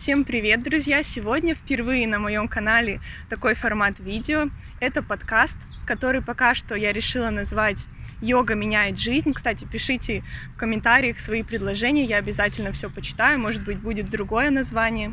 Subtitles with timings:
[0.00, 1.02] Всем привет, друзья!
[1.02, 4.48] Сегодня впервые на моем канале такой формат видео.
[4.80, 7.84] Это подкаст, который пока что я решила назвать
[8.22, 9.34] «Йога меняет жизнь».
[9.34, 10.24] Кстати, пишите
[10.54, 15.12] в комментариях свои предложения, я обязательно все почитаю, может быть, будет другое название.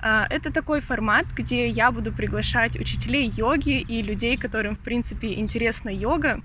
[0.00, 5.34] А, это такой формат, где я буду приглашать учителей йоги и людей, которым, в принципе,
[5.34, 6.40] интересна йога,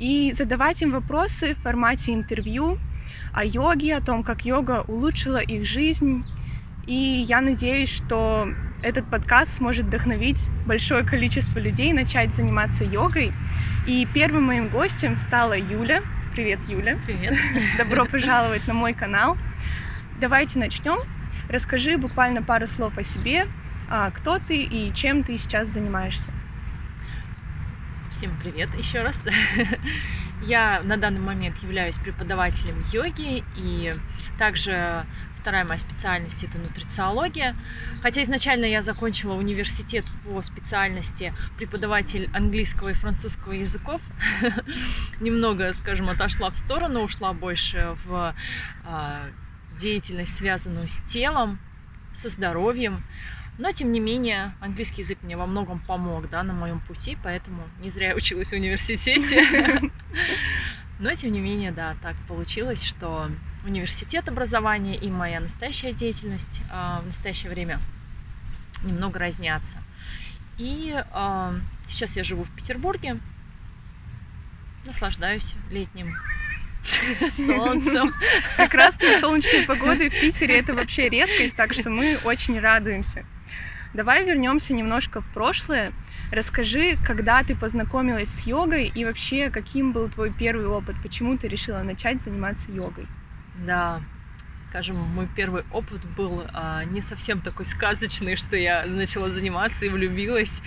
[0.00, 2.76] и задавать им вопросы в формате интервью
[3.32, 6.24] о йоге, о том, как йога улучшила их жизнь,
[6.86, 8.48] и я надеюсь, что
[8.82, 13.32] этот подкаст сможет вдохновить большое количество людей начать заниматься йогой.
[13.86, 16.02] И первым моим гостем стала Юля.
[16.34, 16.98] Привет, Юля.
[17.06, 17.34] Привет.
[17.78, 19.36] Добро пожаловать на мой канал.
[20.20, 20.98] Давайте начнем.
[21.48, 23.48] Расскажи буквально пару слов о себе,
[23.88, 26.30] а, кто ты и чем ты сейчас занимаешься.
[28.10, 29.24] Всем привет еще раз.
[30.42, 33.94] Я на данный момент являюсь преподавателем йоги и
[34.38, 35.04] также
[35.40, 37.56] Вторая моя специальность это нутрициология.
[38.02, 44.02] Хотя изначально я закончила университет по специальности преподаватель английского и французского языков.
[45.20, 48.34] Немного, скажем, отошла в сторону, ушла больше в
[48.84, 49.26] а,
[49.76, 51.58] деятельность, связанную с телом,
[52.12, 53.02] со здоровьем.
[53.58, 57.62] Но, тем не менее, английский язык мне во многом помог да, на моем пути, поэтому
[57.80, 59.44] не зря я училась в университете.
[61.00, 63.30] Но, тем не менее, да, так получилось, что
[63.64, 67.80] университет образования и моя настоящая деятельность э, в настоящее время
[68.84, 69.78] немного разнятся.
[70.58, 71.52] И э,
[71.88, 73.18] сейчас я живу в Петербурге,
[74.84, 76.14] наслаждаюсь летним
[77.32, 78.12] солнцем.
[78.58, 83.24] Прекрасной солнечной погодой в Питере это вообще редкость, так что мы очень радуемся.
[83.92, 85.92] Давай вернемся немножко в прошлое.
[86.30, 91.48] Расскажи, когда ты познакомилась с йогой и вообще каким был твой первый опыт, почему ты
[91.48, 93.06] решила начать заниматься йогой?
[93.66, 94.00] Да,
[94.70, 99.88] скажем, мой первый опыт был а, не совсем такой сказочный, что я начала заниматься и
[99.88, 100.62] влюбилась.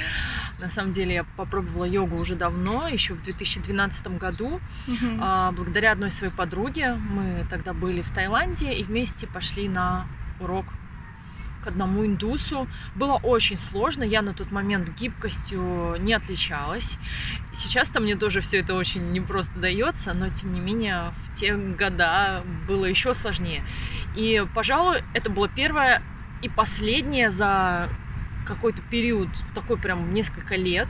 [0.60, 5.18] На самом деле я попробовала йогу уже давно, еще в 2012 году, uh-huh.
[5.22, 6.96] а, благодаря одной своей подруге.
[6.96, 10.08] Мы тогда были в Таиланде и вместе пошли на
[10.42, 10.66] урок
[11.64, 12.68] к одному индусу.
[12.96, 16.98] Было очень сложно, я на тот момент гибкостью не отличалась.
[17.54, 22.44] Сейчас-то мне тоже все это очень непросто дается, но тем не менее в те года
[22.68, 23.64] было еще сложнее.
[24.16, 26.02] И, пожалуй, это было первое
[26.42, 27.90] и последнее за
[28.46, 30.90] какой-то период, такой прям несколько лет,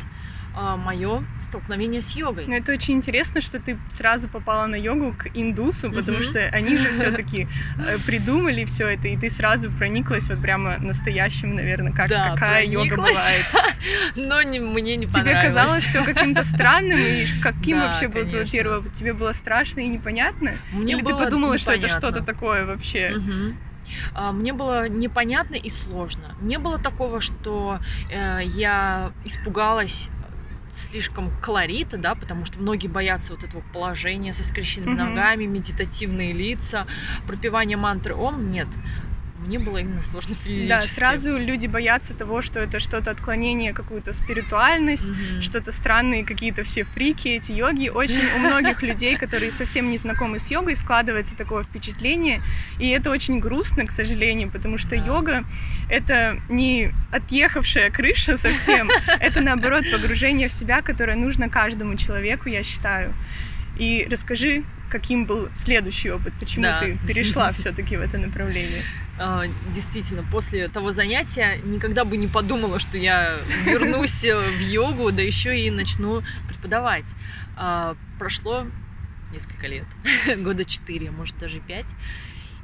[0.55, 2.45] мое столкновение с йогой.
[2.47, 6.23] Ну, это очень интересно, что ты сразу попала на йогу к индусу, потому mm-hmm.
[6.23, 7.47] что они же все-таки
[7.77, 12.65] э, придумали все это, и ты сразу прониклась вот прямо настоящим, наверное, как да, какая
[12.65, 13.45] йога бывает.
[14.15, 15.05] Но не, мне не.
[15.05, 18.93] Тебе казалось все каким-то странным, и каким да, вообще был твой первый опыт?
[18.93, 20.53] Тебе было страшно и непонятно?
[20.71, 21.57] Мне Или ты подумала, непонятно.
[21.57, 23.13] что это что-то такое вообще?
[23.15, 24.31] Угу.
[24.33, 26.35] Мне было непонятно и сложно.
[26.41, 30.09] Не было такого, что э, я испугалась
[30.75, 35.09] слишком колорита, да, потому что многие боятся вот этого положения со скрещенными mm-hmm.
[35.09, 36.87] ногами, медитативные лица,
[37.27, 38.51] пропивание мантры Ом.
[38.51, 38.67] Нет,
[39.43, 40.69] мне было именно сложно физически.
[40.69, 45.41] Да, сразу люди боятся того, что это что-то отклонение, какую-то спиритуальность, mm-hmm.
[45.41, 47.89] что-то странные какие-то все фрики, эти йоги.
[47.89, 52.41] Очень у многих людей, которые совсем не знакомы с йогой, складывается такое впечатление,
[52.79, 54.95] и это очень грустно, к сожалению, потому что да.
[54.95, 55.43] йога—
[55.89, 58.89] это не отъехавшая крыша совсем,
[59.19, 63.13] это, наоборот, погружение в себя, которое нужно каждому человеку, я считаю.
[63.77, 66.79] И расскажи, каким был следующий опыт, почему да.
[66.79, 68.83] ты перешла все-таки в это направление.
[69.19, 69.43] А,
[69.73, 75.21] действительно, после того занятия никогда бы не подумала, что я вернусь э, в йогу, да
[75.21, 77.05] еще и начну преподавать.
[77.55, 78.65] А, прошло
[79.31, 79.85] несколько лет,
[80.37, 81.93] года четыре, может даже пять.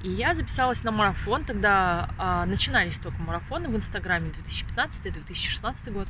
[0.01, 4.31] И я записалась на марафон, тогда а, начинались только марафоны в Инстаграме
[4.77, 6.07] 2015-2016 год.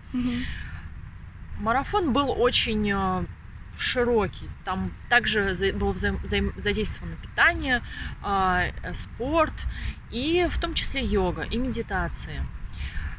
[1.60, 3.26] Марафон был очень э,
[3.80, 4.50] широкий.
[4.66, 5.96] Там также было
[6.58, 7.82] задействовано питание,
[8.22, 9.54] а, э, спорт
[10.12, 12.46] и в том числе йога и медитация.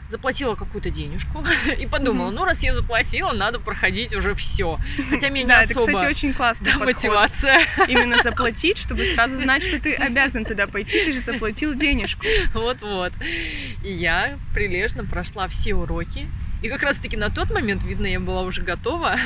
[0.08, 1.44] Заплатила какую-то денежку
[1.78, 4.78] и подумала, ну раз я заплатила, надо проходить уже все.
[5.08, 5.82] Хотя меня не особо.
[5.82, 7.60] это, кстати, очень классная мотивация.
[7.88, 12.26] Именно заплатить, чтобы сразу знать, что ты обязан туда пойти, ты же заплатил денежку.
[12.54, 13.12] Вот-вот.
[13.84, 16.26] И я прилежно прошла все уроки.
[16.62, 19.16] И как раз-таки на тот момент, видно, я была уже готова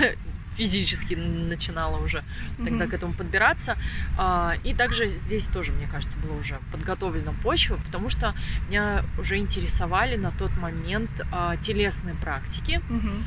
[0.56, 2.24] физически начинала уже
[2.56, 2.88] тогда mm-hmm.
[2.88, 3.76] к этому подбираться.
[4.16, 8.34] А, и также здесь тоже, мне кажется, была уже подготовлена почва, потому что
[8.68, 12.80] меня уже интересовали на тот момент а, телесные практики.
[12.88, 13.22] Mm-hmm.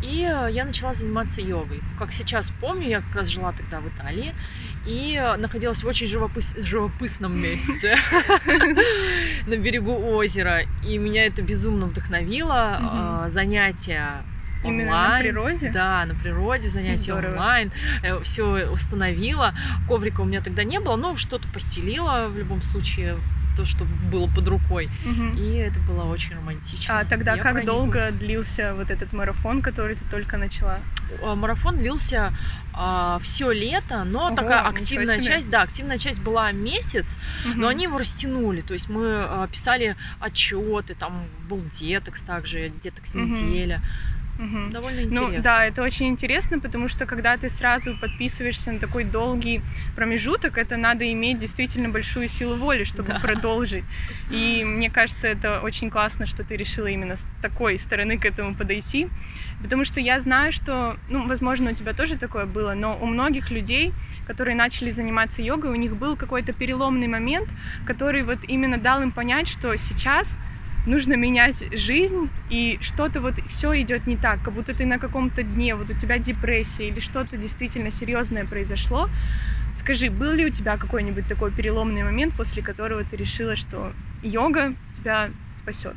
[0.00, 1.80] И я начала заниматься йогой.
[1.98, 4.32] Как сейчас помню, я как раз жила тогда в Италии,
[4.86, 6.54] и находилась в очень живопыс...
[6.56, 7.96] живописном месте
[9.46, 10.62] на берегу озера.
[10.86, 13.26] И меня это безумно вдохновило.
[13.28, 14.22] Занятия
[14.64, 15.12] Именно онлайн.
[15.12, 15.70] на природе?
[15.72, 17.30] Да, на природе, занятия Здорово.
[17.32, 17.72] онлайн.
[18.22, 19.54] Все установила.
[19.86, 23.16] Коврика у меня тогда не было, но что-то постелила в любом случае
[23.56, 24.88] то, что было под рукой.
[25.04, 25.36] Мгм.
[25.36, 27.00] И это было очень романтично.
[27.00, 30.78] А тогда Я как долго длился вот этот марафон, который ты только начала?
[31.24, 32.32] А, Марафон длился
[33.22, 37.60] все лето, но Ого, такая активная часть, да, активная часть была месяц, Мгм.
[37.60, 38.60] но они его растянули.
[38.60, 43.24] То есть мы а, писали отчеты, там был детекс также, детекс Мгм.
[43.32, 43.82] неделя.
[44.38, 44.70] Мгм.
[44.72, 45.42] Довольно Ну интересно.
[45.42, 49.60] да, это очень интересно, потому что когда ты сразу подписываешься на такой долгий
[49.96, 53.18] промежуток, это надо иметь действительно большую силу воли, чтобы Да.
[53.18, 53.84] продолжить.
[54.30, 58.54] И мне кажется, это очень классно, что ты решила именно с такой стороны к этому
[58.54, 59.08] подойти.
[59.62, 63.50] Потому что я знаю, что, ну, возможно, у тебя тоже такое было, но у многих
[63.50, 63.92] людей,
[64.24, 67.48] которые начали заниматься йогой, у них был какой-то переломный момент,
[67.84, 70.38] который вот именно дал им понять, что сейчас
[70.88, 75.42] нужно менять жизнь, и что-то вот все идет не так, как будто ты на каком-то
[75.42, 79.08] дне, вот у тебя депрессия или что-то действительно серьезное произошло.
[79.76, 83.92] Скажи, был ли у тебя какой-нибудь такой переломный момент, после которого ты решила, что
[84.22, 85.94] йога тебя спасет?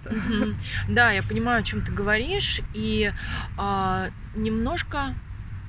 [0.88, 3.12] Да, я понимаю, о чем ты говоришь, и
[3.58, 5.16] а, немножко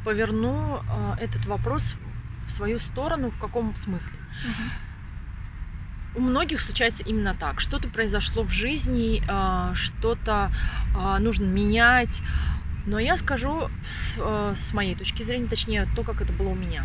[0.05, 1.95] поверну а, этот вопрос
[2.47, 3.31] в свою сторону.
[3.31, 4.19] В каком смысле?
[6.15, 7.61] У многих случается именно так.
[7.61, 10.51] Что-то произошло в жизни, а, что-то
[10.97, 12.23] а, нужно менять.
[12.87, 16.55] Но я скажу с, а, с моей точки зрения, точнее, то, как это было у
[16.55, 16.85] меня.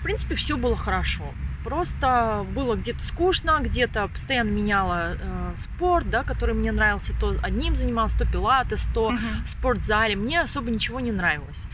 [0.00, 1.34] В принципе, все было хорошо.
[1.64, 7.12] Просто было где-то скучно, где-то постоянно меняла э, спорт, да, который мне нравился.
[7.20, 9.44] То одним занималась, то пилатес, то Мгм.
[9.44, 10.16] в спортзале.
[10.16, 11.66] Мне особо ничего не нравилось.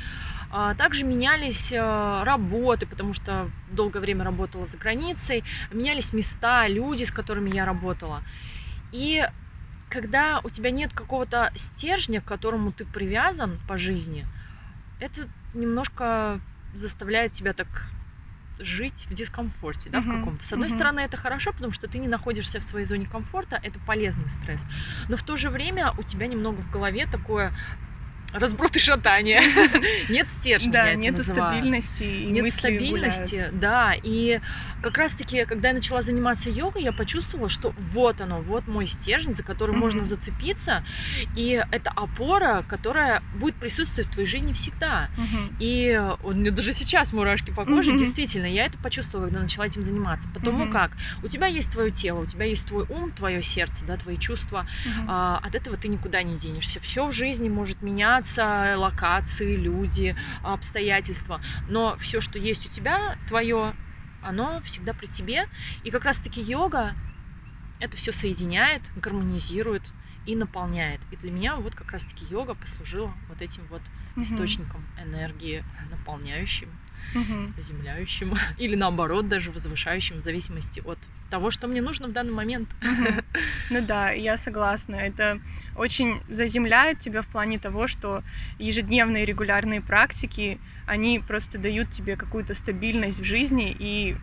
[0.58, 5.44] А, Также менялись э, работы, потому что долгое время работала за границей.
[5.70, 8.22] Менялись места, люди, с которыми я работала.
[8.90, 9.22] И
[9.90, 14.24] когда у тебя нет какого-то стержня, к которому ты привязан по жизни,
[14.98, 16.40] это немножко
[16.74, 17.68] заставляет тебя так
[18.58, 20.46] жить в дискомфорте, да, в Мгм, каком-то.
[20.46, 20.78] С одной мгм.
[20.78, 24.66] стороны, это хорошо, потому что ты не находишься в своей зоне комфорта, это полезный стресс.
[25.08, 27.52] Но в то же время у тебя немного в голове такое
[28.38, 29.42] разброд и шатание.
[30.08, 33.94] Нет стержня, Да, нет стабильности Нет стабильности, да.
[34.02, 34.40] И
[34.82, 39.34] как раз-таки, когда я начала заниматься йогой, я почувствовала, что вот оно, вот мой стержень,
[39.34, 40.84] за который можно зацепиться.
[41.36, 45.08] И это опора, которая будет присутствовать в твоей жизни всегда.
[45.58, 47.96] И вот мне даже сейчас мурашки по коже.
[47.96, 50.28] Действительно, я это почувствовала, когда начала этим заниматься.
[50.34, 50.92] Потому как
[51.22, 54.66] у тебя есть твое тело, у тебя есть твой ум, твое сердце, да, твои чувства.
[55.08, 56.80] А, от этого ты никуда не денешься.
[56.80, 58.25] Все в жизни может меняться,
[58.76, 61.40] локации, люди, обстоятельства.
[61.68, 63.74] Но все, что есть у тебя, твое,
[64.22, 65.46] оно всегда при тебе.
[65.84, 66.94] И как раз-таки йога
[67.78, 69.82] это все соединяет, гармонизирует
[70.24, 71.00] и наполняет.
[71.10, 73.82] И для меня вот как раз-таки йога послужила вот этим вот
[74.16, 74.24] Мгм.
[74.24, 76.68] источником энергии, наполняющим,
[77.14, 77.54] Мгм.
[77.56, 80.98] заземляющим или наоборот даже возвышающим в зависимости от
[81.30, 82.68] того, что мне нужно в данный момент.
[83.70, 84.94] Ну да, я согласна.
[84.96, 85.40] Это
[85.74, 88.22] очень заземляет тебя в плане того, что
[88.58, 94.16] ежедневные регулярные практики, они просто дают тебе какую-то стабильность в жизни и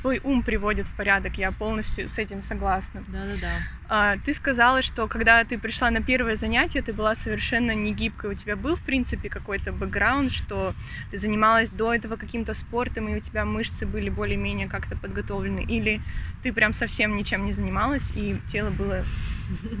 [0.00, 1.38] твой ум приводит в порядок.
[1.38, 3.04] Я полностью с этим согласна.
[3.06, 3.60] Да-да-да.
[3.94, 8.30] А, Ты сказала, что когда ты пришла на первое занятие, ты была совершенно не гибкой.
[8.30, 10.72] У тебя был, в принципе, какой-то бэкграунд, что
[11.10, 15.66] ты занималась до этого каким-то спортом, и у тебя мышцы были более-менее как-то подготовлены?
[15.68, 16.00] Или
[16.42, 19.04] ты прям совсем ничем не занималась, и тело было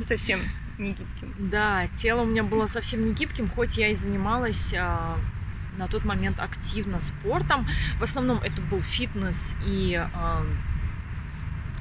[0.06, 0.42] совсем
[0.76, 1.34] не гибким?
[1.50, 5.18] Да, тело у меня было совсем не гибким, хоть я и занималась а,
[5.78, 7.66] на тот момент активно спортом.
[7.98, 10.44] В основном это был фитнес и а,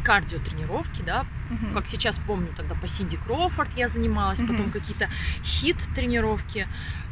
[0.05, 1.25] кардиотренировки, да.
[1.51, 1.73] Мгм.
[1.73, 4.71] Как сейчас помню, тогда по Синди Кроуфорд я занималась, потом Мгм.
[4.71, 5.09] какие-то
[5.43, 6.67] хит-тренировки.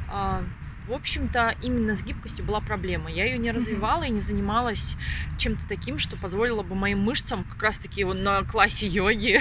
[0.07, 0.43] А,
[0.87, 3.11] в общем-то, именно с гибкостью была проблема.
[3.11, 4.95] Я ее не развивала и не занималась
[5.37, 9.39] чем-то таким, что позволило бы моим мышцам как раз-таки на классе йоги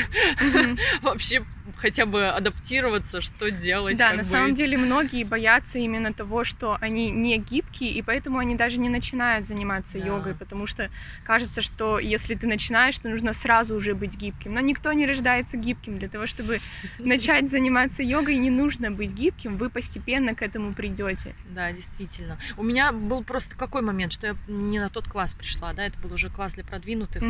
[1.02, 1.45] вообще
[1.77, 3.99] хотя бы адаптироваться, что делать.
[3.99, 4.57] Да, на самом быть.
[4.59, 9.47] деле многие боятся именно того, что они не гибкие, и поэтому они даже не начинают
[9.47, 10.07] заниматься Да.
[10.07, 10.91] йогой, потому что
[11.25, 14.55] кажется, что если ты начинаешь, то нужно сразу уже быть гибким.
[14.55, 15.99] Но никто не рождается гибким.
[15.99, 16.61] Для того, чтобы
[16.99, 21.35] начать заниматься йогой, не нужно быть гибким, вы постепенно к этому придете.
[21.51, 22.39] Да, действительно.
[22.57, 25.99] У меня был просто какой момент, что я не на тот класс пришла, да, это
[25.99, 27.23] был уже класс для продвинутых.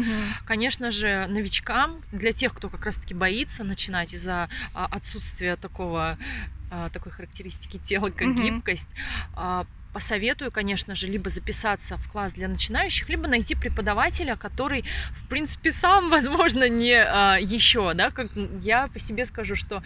[0.44, 6.18] Конечно же, новичкам, для тех, кто как раз-таки боится начинать из-за а, отсутствия такого
[6.70, 8.42] а, такой характеристики тела, как Мгм.
[8.42, 8.94] гибкость,
[9.34, 15.26] а, посоветую, конечно же, либо записаться в класс для начинающих, либо найти преподавателя, который, в
[15.28, 18.30] принципе, сам, возможно, не а, еще, да, как
[18.62, 19.82] я по себе скажу, что,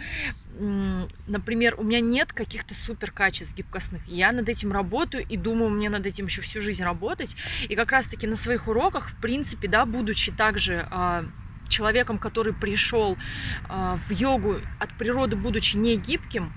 [1.27, 5.89] например, у меня нет каких-то супер качеств гибкостных, я над этим работаю и думаю, мне
[5.89, 7.35] над этим еще всю жизнь работать,
[7.69, 11.25] и как раз-таки на своих уроках, в принципе, да, будучи также а,
[11.73, 13.17] человеком, который пришел
[13.67, 16.53] а, в йогу от природы, будучи не гибким,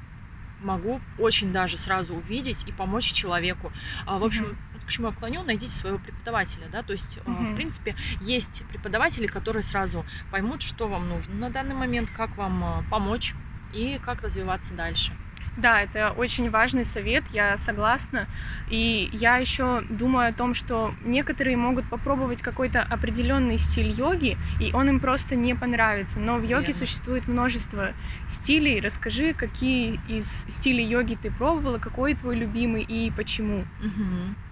[0.61, 3.73] могу очень даже сразу увидеть и помочь человеку.
[4.07, 4.87] А, в общем, mm-hmm.
[4.87, 7.53] к чему я клоню, найдите своего преподавателя, да, то есть, mm-hmm.
[7.53, 12.87] в принципе, есть преподаватели, которые сразу поймут, что вам нужно на данный момент, как вам
[12.91, 13.35] помочь
[13.73, 15.13] и как развиваться дальше.
[15.57, 18.27] Да, это очень важный совет, я согласна.
[18.69, 24.73] И я еще думаю о том, что некоторые могут попробовать какой-то определенный стиль йоги, и
[24.75, 26.21] он им просто не понравится.
[26.21, 26.75] Но в йоге Верно.
[26.75, 27.93] существует множество
[28.29, 28.81] стилей.
[28.81, 33.65] Расскажи, какие из стилей йоги ты пробовала, какой твой любимый и почему.
[33.81, 34.46] Угу.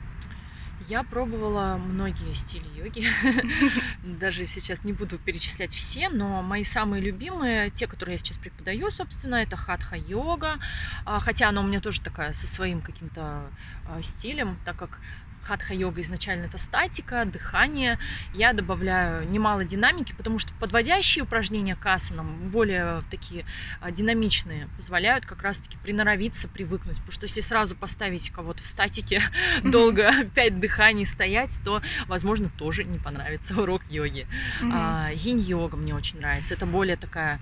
[0.88, 3.06] Я пробовала многие стили йоги.
[4.02, 8.90] Даже сейчас не буду перечислять все, но мои самые любимые, те, которые я сейчас преподаю,
[8.90, 10.58] собственно, это хатха-йога.
[11.06, 13.50] А, хотя она у меня тоже такая со своим каким-то
[13.88, 14.98] а, стилем, так как
[15.44, 17.98] хатха-йога изначально это статика, дыхание.
[18.32, 23.44] Я добавляю немало динамики, потому что подводящие упражнения к асанам, более такие
[23.80, 26.96] а, динамичные, позволяют как раз-таки приноровиться, привыкнуть.
[26.96, 29.22] Потому что если сразу поставить кого-то в статике
[29.64, 34.26] долго, пять дыханий стоять, то, возможно, тоже не понравится урок йоги.
[34.62, 36.54] А, йога мне очень нравится.
[36.54, 37.40] Это более такая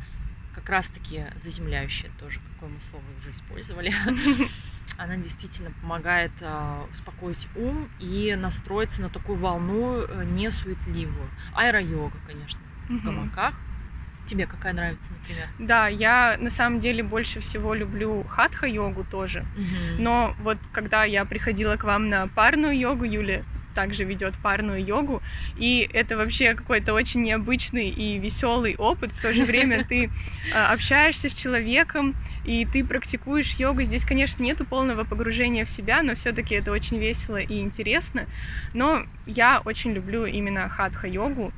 [0.55, 3.95] как раз-таки заземляющая тоже, какое мы слово уже использовали.
[4.99, 11.29] Она действительно помогает э, успокоить ум и настроиться на такую волну э, не суетливую.
[11.55, 12.99] Аэро-йога, конечно, угу.
[12.99, 13.55] в гамаках.
[14.27, 15.49] Тебе какая нравится, например?
[15.59, 19.41] Да, я на самом деле больше всего люблю хатха-йогу тоже.
[19.57, 20.03] Угу.
[20.03, 25.23] Но вот когда я приходила к вам на парную йогу, Юля, также ведет парную йогу,
[25.57, 29.13] и это вообще какой-то очень необычный и веселый опыт.
[29.13, 30.11] В то же время ты
[30.55, 32.15] а, общаешься с человеком,
[32.45, 33.83] и ты практикуешь йогу.
[33.83, 38.27] Здесь, конечно, нету полного погружения в себя, но все-таки это очень весело и интересно.
[38.75, 41.53] Но я очень люблю именно хатха-йогу.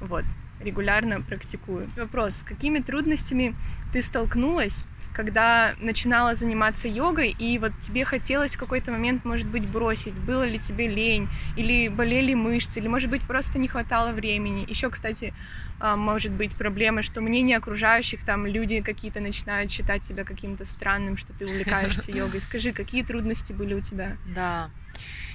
[0.00, 0.24] Вот,
[0.60, 1.90] регулярно практикую.
[1.96, 3.54] Вопрос, с какими трудностями
[3.92, 9.66] ты столкнулась когда начинала заниматься йогой, и вот тебе хотелось в какой-то момент, может быть,
[9.66, 14.64] бросить, было ли тебе лень, или болели мышцы, или, может быть, просто не хватало времени.
[14.68, 15.34] Еще, кстати,
[15.78, 21.16] а, может быть проблемы, что мнение окружающих, там люди какие-то начинают считать тебя каким-то странным,
[21.16, 22.40] что ты увлекаешься йогой.
[22.40, 24.16] Скажи, какие трудности были у тебя?
[24.34, 24.70] Да,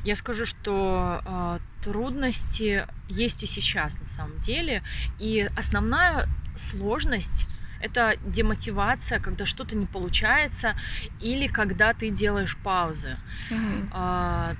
[0.03, 4.83] я скажу, что э, трудности есть и сейчас на самом деле,
[5.19, 7.47] и основная сложность
[7.85, 10.75] это демотивация, когда что-то не получается,
[11.21, 13.17] или когда ты делаешь паузы.
[13.51, 13.89] Угу.
[13.91, 14.55] А,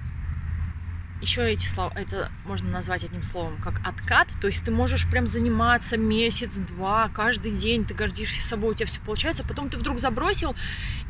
[1.22, 4.28] еще эти слова, это можно назвать одним словом, как откат.
[4.42, 9.00] То есть ты можешь прям заниматься месяц-два, каждый день, ты гордишься собой, у тебя все
[9.00, 10.56] получается, а потом ты вдруг забросил,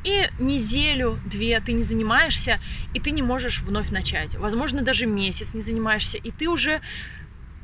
[0.03, 2.60] и неделю-две ты не занимаешься,
[2.93, 4.36] и ты не можешь вновь начать.
[4.36, 6.81] Возможно, даже месяц не занимаешься, и ты уже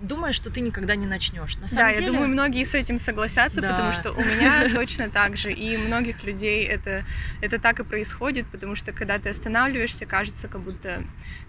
[0.01, 1.55] думаешь, что ты никогда не начнешь.
[1.58, 2.05] На самом да, деле...
[2.05, 3.72] я думаю, многие с этим согласятся, да.
[3.72, 7.05] потому что у меня точно так же, и многих людей это,
[7.41, 11.03] это так и происходит, потому что когда ты останавливаешься, кажется, как будто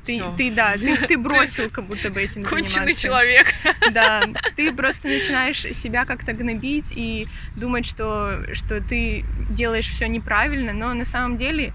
[0.05, 3.47] ты, ты да, ты, ты бросил как будто бы этим Конченый человек.
[3.93, 4.23] Да,
[4.57, 10.95] ты просто начинаешь себя как-то гнобить и думать, что, что ты делаешь все неправильно, но
[10.95, 11.73] на самом деле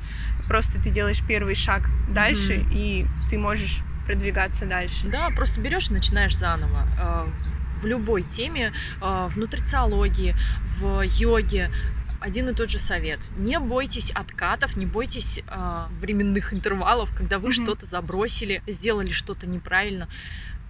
[0.48, 2.74] просто ты делаешь первый шаг дальше, mm-hmm.
[2.74, 5.08] и ты можешь продвигаться дальше.
[5.08, 7.28] Да, просто берешь и начинаешь заново а,
[7.82, 10.36] в любой теме, а, в нутрициологии,
[10.80, 11.70] в йоге,
[12.20, 13.20] один и тот же совет.
[13.38, 17.64] Не бойтесь откатов, не бойтесь э, временных интервалов, когда вы mm-hmm.
[17.64, 20.08] что-то забросили, сделали что-то неправильно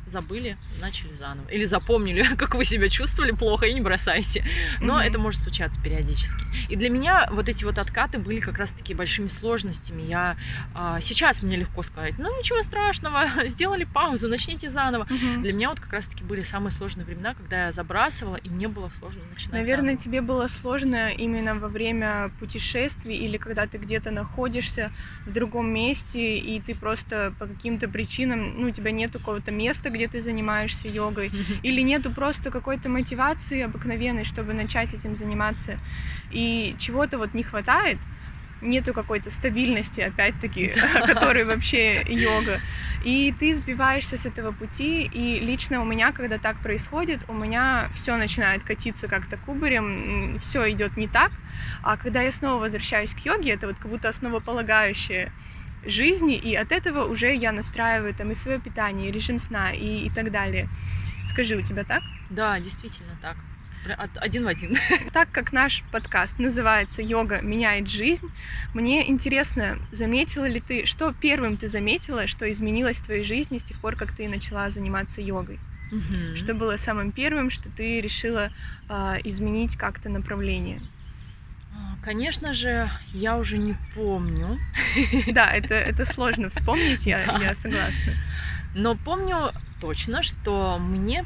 [0.10, 1.48] забыли, начали заново.
[1.50, 4.46] Или запомнили, как вы себя чувствовали плохо и не бросайте.
[4.82, 5.06] Но mm-hmm.
[5.06, 6.44] это может случаться периодически.
[6.70, 10.04] И для меня вот эти вот откаты были как раз-таки большими сложностями.
[10.04, 10.38] Я
[10.74, 15.04] а, сейчас мне легко сказать, ну ничего страшного, сделали паузу, начните заново.
[15.04, 15.42] Mm-hmm.
[15.42, 18.90] Для меня вот как раз-таки были самые сложные времена, когда я забрасывала, и мне было
[19.00, 20.04] сложно начинать Наверное, заново.
[20.04, 24.92] тебе было сложно именно во время путешествий или когда ты где-то находишься
[25.26, 29.90] в другом месте, и ты просто по каким-то причинам, ну, у тебя нет какого-то места,
[29.98, 31.32] где ты занимаешься йогой,
[31.64, 35.78] или нету просто какой-то мотивации обыкновенной, чтобы начать этим заниматься,
[36.32, 37.98] и чего-то вот не хватает,
[38.62, 40.74] нету какой-то стабильности, опять-таки,
[41.06, 42.60] которой вообще йога.
[43.04, 47.90] И ты сбиваешься с этого пути, и лично у меня, когда так происходит, у меня
[47.96, 51.32] все начинает катиться как-то кубарем, все идет не так.
[51.84, 55.32] А когда я снова возвращаюсь к йоге, это вот как будто основополагающее
[55.86, 60.06] жизни, и от этого уже я настраиваю там и свое питание, и режим сна, и,
[60.08, 60.70] и так далее.
[61.30, 62.02] Скажи, у тебя так?
[62.30, 63.38] Да, действительно так.
[64.16, 64.76] Один в один.
[65.14, 68.30] Так как наш подкаст называется «Йога меняет жизнь»,
[68.74, 73.64] мне интересно, заметила ли ты, что первым ты заметила, что изменилось в твоей жизни с
[73.64, 75.60] тех пор, как ты начала заниматься йогой?
[75.92, 76.36] Угу.
[76.36, 78.52] Что было самым первым, что ты решила
[78.90, 78.94] э,
[79.24, 80.82] изменить как-то направление?
[81.78, 84.60] А, конечно же, я уже не помню.
[85.28, 87.38] Да, это, это сложно вспомнить, я, да.
[87.38, 88.14] я согласна.
[88.74, 91.26] Но помню точно, что мне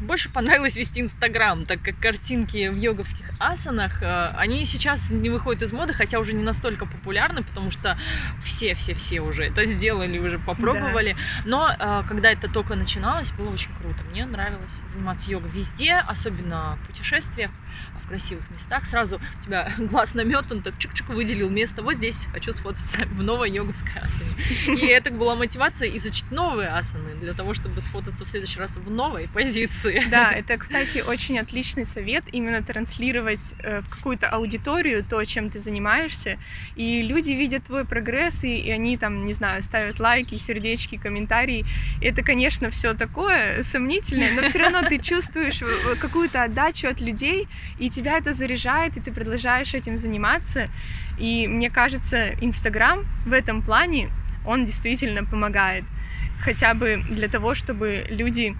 [0.00, 5.62] больше понравилось вести Инстаграм, так как картинки в йоговских асанах, э, они сейчас не выходят
[5.62, 7.98] из моды, хотя уже не настолько популярны, потому что
[8.44, 11.16] все-все-все уже это сделали, уже попробовали.
[11.44, 11.44] Да.
[11.44, 14.04] Но э, когда это только начиналось, было очень круто.
[14.10, 17.50] Мне нравилось заниматься йогой везде, особенно в путешествиях,
[18.08, 18.84] красивых местах.
[18.84, 21.82] Сразу у тебя глаз наметан, так чик-чик выделил место.
[21.82, 24.80] Вот здесь хочу сфотаться в новой йоговской асане.
[24.80, 28.90] И это была мотивация изучить новые асаны для того, чтобы сфотаться в следующий раз в
[28.90, 30.02] новой позиции.
[30.10, 35.58] Да, это, кстати, очень отличный совет именно транслировать э, в какую-то аудиторию то, чем ты
[35.58, 36.38] занимаешься,
[36.76, 41.64] и люди видят твой прогресс, и, и они там, не знаю, ставят лайки, сердечки, комментарии.
[42.00, 45.62] Это, конечно, все такое сомнительное, но все равно ты чувствуешь
[46.00, 47.48] какую-то отдачу от людей,
[47.78, 50.68] и тебя это заряжает, и ты продолжаешь этим заниматься.
[51.18, 54.10] И мне кажется, Инстаграм в этом плане,
[54.46, 55.84] он действительно помогает
[56.40, 58.56] хотя бы для того, чтобы люди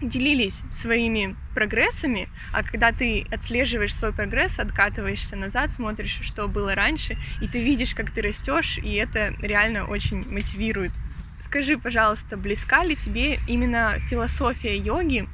[0.00, 7.16] делились своими прогрессами, а когда ты отслеживаешь свой прогресс, откатываешься назад, смотришь, что было раньше,
[7.42, 10.92] и ты видишь, как ты растешь, и это реально очень мотивирует.
[11.40, 15.28] Скажи, пожалуйста, близка ли тебе именно философия йоги?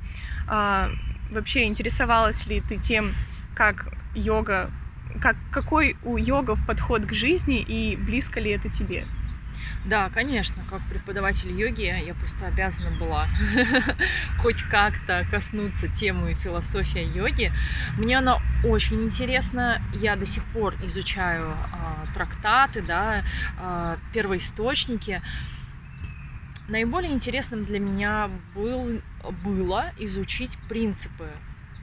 [1.30, 3.14] Вообще интересовалась ли ты тем,
[3.54, 4.70] как йога,
[5.20, 9.06] как, какой у йогов подход к жизни и близко ли это тебе?
[9.84, 13.28] Да, конечно, как преподаватель йоги я просто обязана была
[14.38, 17.52] хоть как-то коснуться темы философия йоги.
[17.96, 19.80] Мне она очень интересна.
[19.94, 23.24] Я до сих пор изучаю а, трактаты, да,
[23.58, 25.22] а, первоисточники.
[26.70, 29.02] Наиболее интересным для меня был,
[29.44, 31.28] было изучить принципы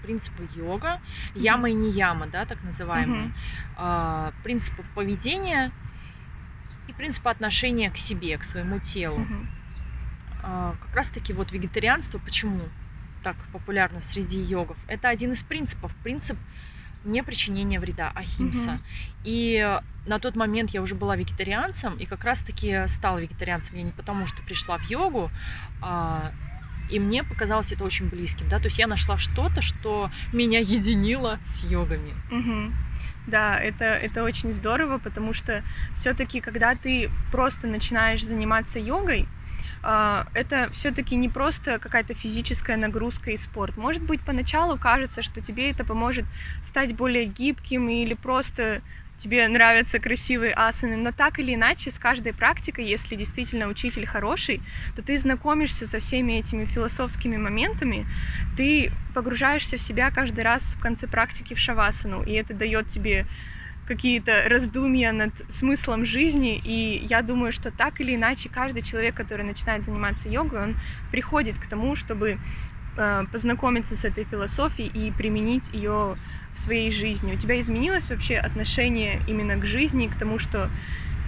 [0.01, 1.01] принципы йога,
[1.35, 3.33] яма и не яма, да, так называемые,
[3.75, 4.33] mm-hmm.
[4.41, 5.71] принципы поведения
[6.87, 9.19] и принципы отношения к себе, к своему телу.
[9.19, 9.47] Угу.
[10.41, 12.61] Как раз-таки вот вегетарианство, почему
[13.21, 16.37] так популярно среди йогов, это один из принципов, принцип
[17.07, 18.73] не причинения вреда, ахимса.
[18.73, 18.81] Угу.
[19.25, 23.91] И на тот момент я уже была вегетарианцем, и как раз-таки стала вегетарианцем я не
[23.91, 25.31] потому, что пришла в йогу,
[25.81, 26.31] а,
[26.89, 31.39] и мне показалось это очень близким, да, то есть я нашла что-то, что меня единило
[31.43, 32.13] с йогами.
[32.31, 32.73] Угу.
[33.27, 35.63] Да, это, это очень здорово, потому что
[35.95, 39.36] все-таки, когда ты просто начинаешь заниматься йогой, а,
[40.33, 43.77] это все-таки не просто какая-то физическая нагрузка и спорт.
[43.77, 46.25] Может быть, поначалу кажется, что тебе это поможет
[46.61, 48.81] стать более гибким или просто
[49.17, 54.61] тебе нравятся красивые асаны, но так или иначе с каждой практикой, если действительно учитель хороший,
[54.95, 58.05] то ты знакомишься со всеми этими философскими моментами,
[58.55, 63.25] ты погружаешься в себя каждый раз в конце практики в шавасану, и это дает тебе
[63.87, 69.45] какие-то раздумья над смыслом жизни, и я думаю, что так или иначе каждый человек, который
[69.45, 70.75] начинает заниматься йогой, он
[71.11, 72.37] приходит к тому, чтобы
[72.97, 76.17] э, познакомиться с этой философией и применить ее
[76.53, 77.33] в своей жизни?
[77.33, 80.69] У тебя изменилось вообще отношение именно к жизни, к тому, что,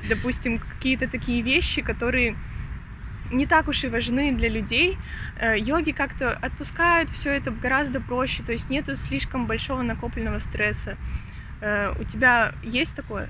[0.10, 2.36] допустим, какие-то такие вещи, которые
[3.32, 4.98] не так уж и важны для людей.
[5.40, 10.98] Э, йоги как-то отпускают все это гораздо проще, то есть нету слишком большого накопленного стресса.
[11.62, 13.30] Э, у тебя есть такое?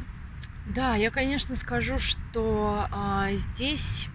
[0.65, 4.07] Да, я, конечно, скажу, что а, здесь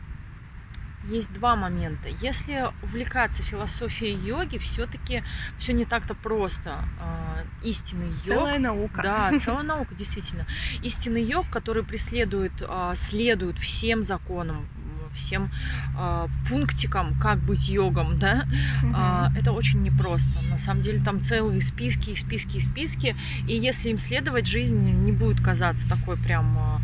[1.08, 2.08] есть два момента.
[2.20, 5.22] Если увлекаться философией йоги, все-таки
[5.58, 6.84] все не так-то просто.
[7.00, 8.22] А, истинный йог.
[8.22, 9.02] Целая наука.
[9.02, 10.46] Да, целая наука, действительно.
[10.82, 14.66] Истинный йог, который преследует, а, следует всем законам,
[15.14, 15.50] всем
[15.96, 18.46] э, пунктикам, как быть йогом, да,
[18.82, 20.40] э, это очень непросто.
[20.50, 23.16] На самом деле там целые списки, списки, списки,
[23.48, 26.80] и если им следовать, жизнь не будет казаться такой прям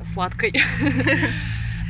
[0.00, 0.54] э, сладкой.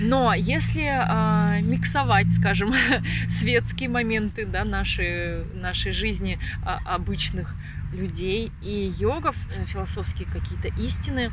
[0.01, 2.75] Но если э, миксовать, скажем,
[3.29, 7.55] светские моменты да, нашей, нашей жизни э, обычных
[7.93, 11.31] людей и йогов, э, философские какие-то истины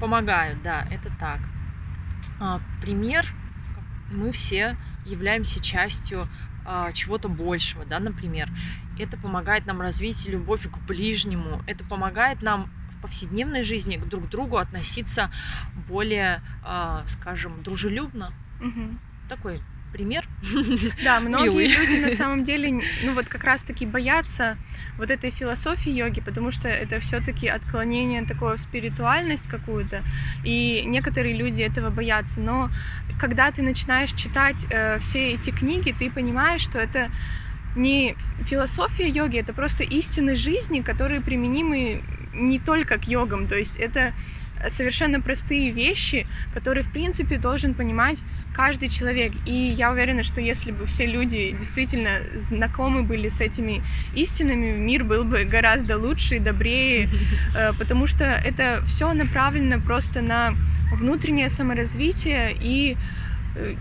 [0.00, 1.40] помогают, да, это так.
[2.40, 3.26] А, пример,
[4.14, 6.28] мы все являемся частью
[6.64, 8.48] а, чего-то большего, да, например.
[8.98, 12.70] Это помогает нам развить любовь к ближнему, это помогает нам
[13.02, 15.30] повседневной жизни друг к другу относиться
[15.88, 18.32] более, а, скажем, дружелюбно.
[18.60, 18.98] Мгм.
[19.28, 19.60] Такой
[19.94, 20.26] пример.
[21.04, 21.68] Да, многие Милый.
[21.68, 24.56] люди на самом деле, ну вот как раз-таки боятся
[24.98, 30.02] вот этой философии йоги, потому что это все-таки отклонение такое в спиритуальность какую-то,
[30.44, 32.40] и некоторые люди этого боятся.
[32.40, 32.70] Но
[33.20, 37.08] когда ты начинаешь читать э, все эти книги, ты понимаешь, что это
[37.76, 42.02] не философия йоги, это просто истины жизни, которые применимы
[42.32, 44.12] не только к йогам, то есть это
[44.70, 48.22] совершенно простые вещи, которые, в принципе, должен понимать
[48.54, 49.32] каждый человек.
[49.46, 53.82] И я уверена, что если бы все люди действительно знакомы были с этими
[54.14, 57.08] истинами, мир был бы гораздо лучше и добрее,
[57.56, 60.54] э, потому что это все направлено просто на
[60.92, 62.96] внутреннее саморазвитие и
[63.56, 63.74] э,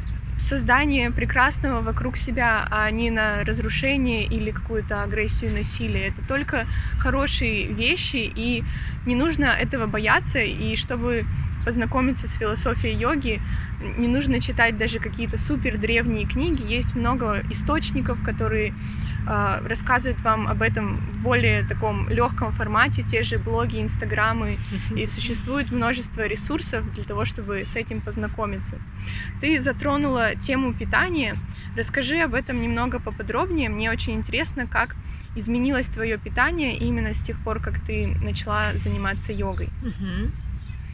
[0.43, 6.09] создание прекрасного вокруг себя, а не на разрушение или какую-то агрессию и насилие.
[6.09, 6.67] Это только
[6.99, 8.63] хорошие вещи, и
[9.05, 10.39] не нужно этого бояться.
[10.39, 11.25] И чтобы
[11.65, 13.41] познакомиться с философией йоги,
[13.97, 16.61] не нужно читать даже какие-то супер древние книги.
[16.67, 18.73] Есть много источников, которые
[19.25, 24.57] рассказывают вам об этом в более таком легком формате, те же блоги, инстаграмы,
[24.95, 28.77] и существует множество ресурсов для того, чтобы с этим познакомиться.
[29.41, 31.37] Ты затронула тему питания.
[31.77, 33.69] Расскажи об этом немного поподробнее.
[33.69, 34.95] Мне очень интересно, как
[35.35, 39.69] изменилось твое питание именно с тех пор, как ты начала заниматься йогой.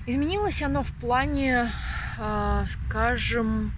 [0.06, 1.72] Изменилось оно в плане,
[2.18, 3.72] а, скажем,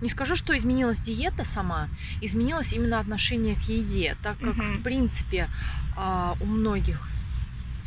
[0.00, 1.88] не скажу, что изменилась диета сама,
[2.20, 4.78] изменилось именно отношение к еде, так как, Мгм.
[4.78, 5.48] в принципе,
[5.96, 7.08] а, у многих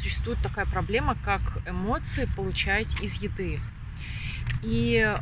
[0.01, 3.59] существует такая проблема, как эмоции получать из еды.
[4.63, 5.15] И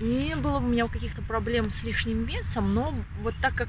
[0.00, 3.68] не было у меня каких-то проблем с лишним весом, но вот так как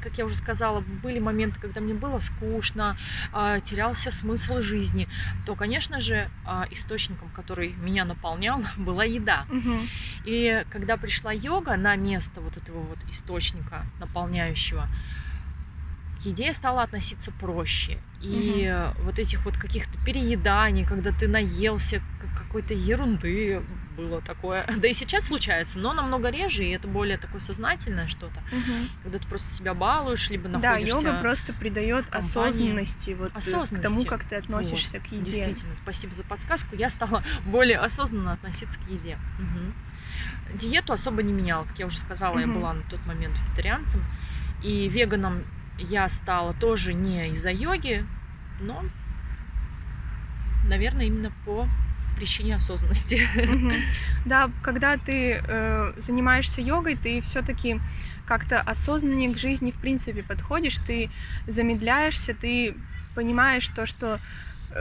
[0.00, 2.96] как я уже сказала, были моменты, когда мне было скучно,
[3.32, 5.08] а, терялся смысл жизни,
[5.46, 9.46] то, конечно же, а, источником, который меня наполнял, была еда.
[9.48, 9.78] Мгм.
[10.24, 14.88] И когда пришла йога на место вот этого вот источника наполняющего,
[16.20, 17.98] к еде я стала относиться проще.
[18.20, 22.02] И вот этих вот каких-то перееданий, когда ты наелся
[22.36, 23.62] какой-то ерунды,
[24.08, 24.64] было такое.
[24.78, 28.40] Да и сейчас случается, но намного реже, и это более такое сознательное что-то.
[28.52, 28.88] Мгм.
[29.02, 30.96] Когда ты просто себя балуешь, либо Да, находишься...
[30.96, 34.06] йога просто придает осознанности вот э, к тому, Осознанности.
[34.06, 35.24] как ты относишься к еде.
[35.24, 36.74] Действительно, спасибо за подсказку.
[36.76, 39.18] Я стала более осознанно относиться к еде.
[39.38, 39.74] Мгм.
[40.58, 41.64] Диету особо не меняла.
[41.64, 42.56] Как я уже сказала, я Мгм.
[42.60, 44.04] была на тот момент вегетарианцем.
[44.62, 45.44] И веганом
[45.78, 48.04] я стала тоже не из-за йоги,
[48.60, 48.84] но,
[50.66, 51.66] наверное, именно по
[52.20, 53.26] причине осознанности.
[54.26, 57.80] Да, когда ты э, занимаешься йогой, ты все-таки
[58.26, 61.10] как-то осознаннее к жизни в принципе подходишь, ты
[61.48, 62.74] замедляешься, ты
[63.14, 64.20] понимаешь то, что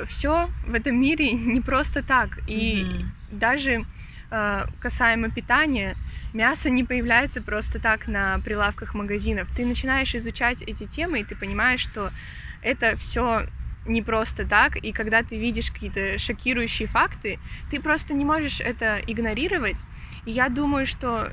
[0.05, 2.39] все в этом мире не просто так.
[2.47, 2.85] И
[3.31, 3.85] даже
[4.31, 5.95] э, касаемо питания,
[6.33, 9.47] мясо не появляется просто так на прилавках магазинов.
[9.55, 12.11] Ты начинаешь изучать эти темы, и ты понимаешь, что
[12.61, 13.47] это все
[13.89, 19.01] не просто так, и когда ты видишь какие-то шокирующие факты, ты просто не можешь это
[19.07, 19.77] игнорировать.
[20.25, 21.31] И я думаю, что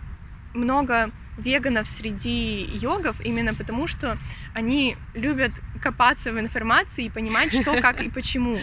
[0.55, 4.19] много веганов среди йогов именно потому, что
[4.55, 8.59] они любят копаться в информации и понимать, что, как и почему.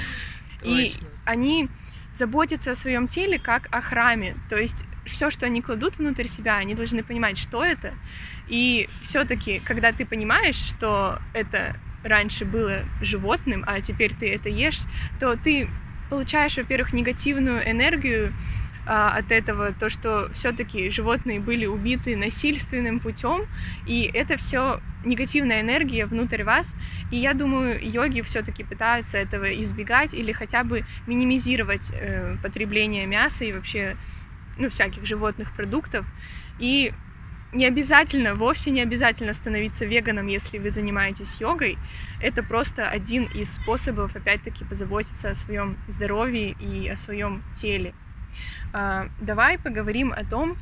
[0.63, 0.93] И
[1.25, 1.69] они
[2.13, 4.35] заботятся о своем теле как о храме.
[4.49, 7.93] То есть все, что они кладут внутрь себя, они должны понимать, что это.
[8.47, 14.81] И все-таки, когда ты понимаешь, что это раньше было животным, а теперь ты это ешь,
[15.19, 15.69] то ты
[16.09, 18.33] получаешь, во-первых, негативную энергию
[18.85, 23.45] а, от этого, то, что все-таки животные были убиты насильственным путем,
[23.87, 26.75] и это все негативная энергия внутрь вас.
[27.09, 33.45] И я думаю, йоги все-таки пытаются этого избегать или хотя бы минимизировать э, потребление мяса
[33.45, 33.95] и вообще
[34.57, 36.05] ну, всяких животных продуктов.
[36.59, 36.93] И
[37.53, 41.77] не обязательно, вовсе не обязательно становиться веганом, если вы занимаетесь йогой.
[42.21, 47.93] Это просто один из способов, опять-таки, позаботиться о своем здоровье и о своем теле.
[48.73, 50.57] А, давай поговорим о том,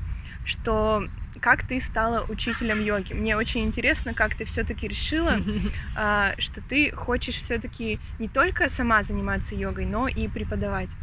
[0.45, 1.07] что
[1.39, 3.13] как ты стала учителем йоги.
[3.13, 5.37] Мне очень интересно, как ты все-таки решила,
[5.95, 10.95] а, что ты хочешь все-таки не только сама заниматься йогой, но и преподавать.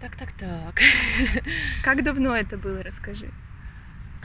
[0.00, 0.80] Так, так, так.
[1.82, 3.30] Как давно это было, расскажи.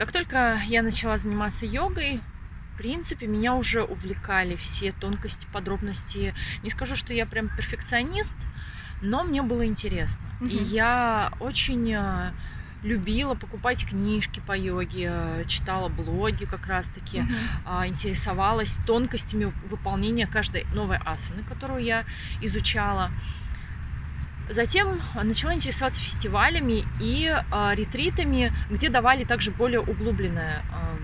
[0.00, 2.22] Как только я начала заниматься йогой,
[2.72, 6.32] в принципе, меня уже увлекали все тонкости, подробности.
[6.62, 8.34] Не скажу, что я прям перфекционист,
[9.02, 10.22] но мне было интересно.
[10.40, 10.64] И Мгм.
[10.64, 12.32] я очень э,
[12.82, 17.86] любила покупать книжки по йоге, э, читала блоги как раз-таки, Мгм.
[17.88, 22.06] интересовалась тонкостями выполнения каждой новой асаны, которую я
[22.40, 23.10] изучала.
[24.50, 30.96] Затем начала интересоваться фестивалями и а, ретритами, где давали также более углубленное а,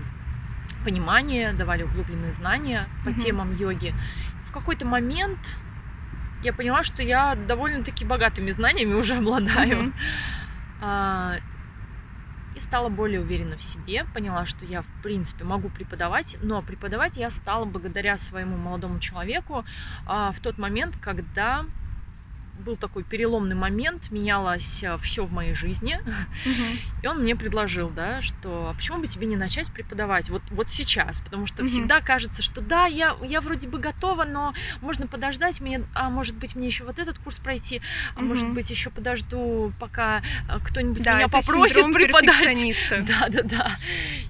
[0.83, 3.19] понимание, давали углубленные знания по Мгм.
[3.19, 3.93] темам йоги.
[4.41, 5.55] В какой-то момент
[6.43, 9.77] я поняла, что я довольно-таки богатыми знаниями уже обладаю.
[9.81, 9.93] Мгм.
[10.81, 11.37] А,
[12.55, 17.15] И стала более уверена в себе, поняла, что я, в принципе, могу преподавать, но преподавать
[17.15, 19.63] я стала благодаря своему молодому человеку
[20.07, 21.65] а, в тот момент, когда
[22.57, 25.99] был такой переломный момент, менялось все в моей жизни,
[26.45, 26.79] Мгм.
[27.01, 30.69] и он мне предложил, да, что а почему бы тебе не начать преподавать вот, вот
[30.69, 31.67] сейчас, потому что Мгм.
[31.69, 36.35] всегда кажется, что да, я, я вроде бы готова, но можно подождать мне, а может
[36.35, 37.81] быть мне еще вот этот курс пройти,
[38.15, 38.55] а может Мгм.
[38.55, 42.57] быть еще подожду, пока а, кто-нибудь Да, меня попросит преподать.
[43.07, 43.77] Да, да, да.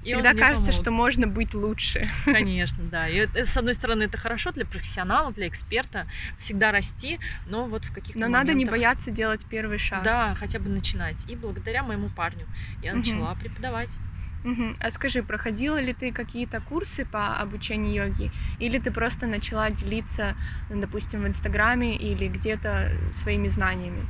[0.04, 0.82] И Всегда кажется, помог.
[0.82, 2.08] что можно быть лучше.
[2.26, 3.08] Конечно, да.
[3.08, 6.08] И это, с одной стороны, это хорошо для профессионала, для эксперта,
[6.40, 10.04] всегда расти, но вот в каких-то Но надо не моментах- бояться делать первый шаг.
[10.04, 11.24] Да, хотя бы начинать.
[11.30, 12.46] И благодаря моему парню
[12.82, 13.00] я Мгм.
[13.00, 13.98] начала преподавать.
[14.44, 14.78] Мгм.
[14.80, 18.32] А скажи, проходила ли ты какие-то курсы по обучению йоги?
[18.60, 20.36] Или ты просто начала делиться,
[20.70, 24.06] допустим, в Инстаграме или где-то своими знаниями?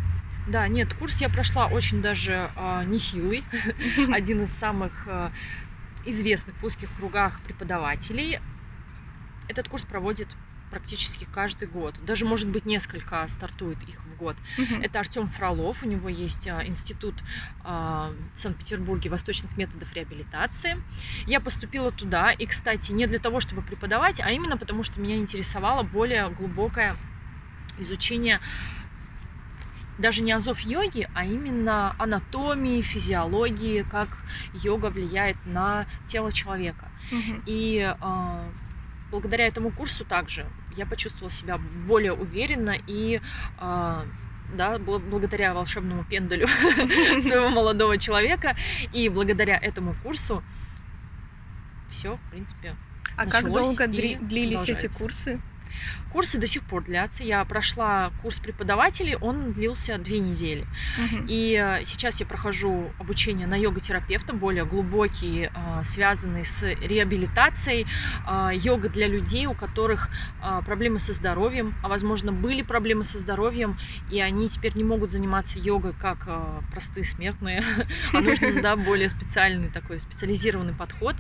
[0.48, 3.44] Да, нет, курс я прошла очень даже а, нехилый.
[4.12, 5.32] Один из самых а,
[6.06, 8.40] известных в узких кругах преподавателей.
[9.50, 10.28] Этот курс проводит
[10.70, 11.96] практически каждый год.
[12.02, 14.36] Даже, может быть, несколько стартует их в год.
[14.58, 14.82] Мгм.
[14.82, 17.16] Это Артем Фролов, у него есть а, институт
[17.62, 20.76] а, в Санкт-Петербурге восточных методов реабилитации.
[21.26, 25.18] Я поступила туда, и, кстати, не для того, чтобы преподавать, а именно потому, что меня
[25.18, 26.96] интересовало более глубокое
[27.80, 28.40] изучение
[29.98, 34.10] даже не азов йоги, а именно анатомии, физиологии, как
[34.54, 36.90] йога влияет на тело человека.
[37.12, 37.42] Мгм.
[37.46, 38.48] И а,
[39.12, 43.22] благодаря этому курсу также я почувствовала себя более уверенно и
[43.58, 44.06] а,
[44.56, 46.48] да, бл- благодаря волшебному пендалю
[47.22, 48.56] своего молодого человека
[48.94, 50.44] и благодаря этому курсу
[51.90, 52.76] все, в принципе,
[53.16, 55.40] А как долго длились эти курсы?
[56.12, 57.24] Курсы до сих пор длятся.
[57.24, 60.66] Я прошла курс преподавателей, он длился две недели.
[60.98, 61.26] Мгм.
[61.30, 67.86] И э, сейчас я прохожу обучение на йога-терапевта, более глубокий, э, связанный с реабилитацией.
[68.28, 70.10] э, Йога для людей, у которых
[70.66, 73.78] проблемы со здоровьем, а возможно были проблемы со здоровьем,
[74.12, 76.28] и они теперь не могут заниматься йогой как
[76.72, 77.64] простые смертные,
[78.14, 81.16] а нужен да, более специальный такой специализированный подход.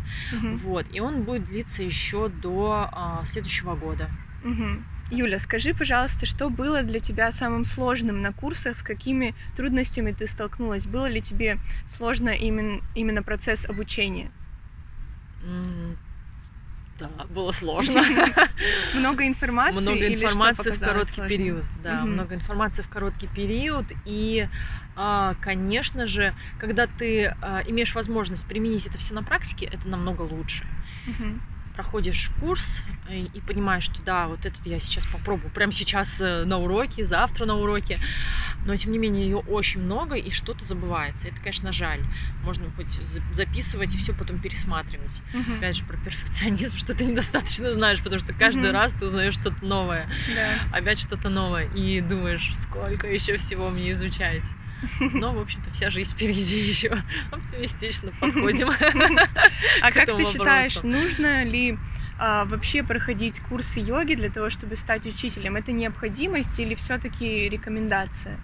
[0.63, 0.85] Вот.
[0.91, 2.89] И он будет длиться еще до
[3.25, 4.09] следующего года.
[4.43, 4.85] Мгм.
[5.09, 10.27] Юля, скажи, пожалуйста, что было для тебя самым сложным на курсах, с какими трудностями ты
[10.27, 10.85] столкнулась?
[10.85, 14.29] Было ли тебе сложно именно, именно процесс обучения?
[16.99, 18.03] Да, было сложно.
[18.93, 19.81] Много информации?
[19.81, 21.37] Много информации в короткий сложным?
[21.37, 21.65] период.
[21.83, 23.85] Да, много информации в короткий период.
[24.05, 24.47] И,
[24.95, 30.23] а, конечно же, когда ты а, имеешь возможность применить это все на практике, это намного
[30.23, 30.65] лучше.
[31.87, 36.43] Проходишь курс и, и понимаешь, что да, вот этот я сейчас попробую, прямо сейчас э,
[36.43, 37.99] на уроке, завтра на уроке,
[38.65, 41.27] но тем не менее ее очень много и что-то забывается.
[41.27, 42.01] Это, конечно, жаль.
[42.43, 45.21] Можно хоть за- записывать и все потом пересматривать.
[45.33, 45.57] Мгм.
[45.59, 48.73] Опять же, про перфекционизм, что ты недостаточно знаешь, потому что каждый Мгм.
[48.73, 50.75] раз ты узнаешь что-то новое, Да.
[50.75, 54.43] опять что-то новое, и думаешь, сколько еще всего мне изучать.
[54.99, 57.01] Но, в общем-то, вся жизнь впереди еще.
[57.31, 58.69] Оптимистично подходим.
[59.81, 61.77] А как ты считаешь, нужно ли
[62.19, 65.55] а, вообще проходить курсы йоги для того, чтобы стать учителем?
[65.55, 68.37] Это необходимость или все-таки рекомендация?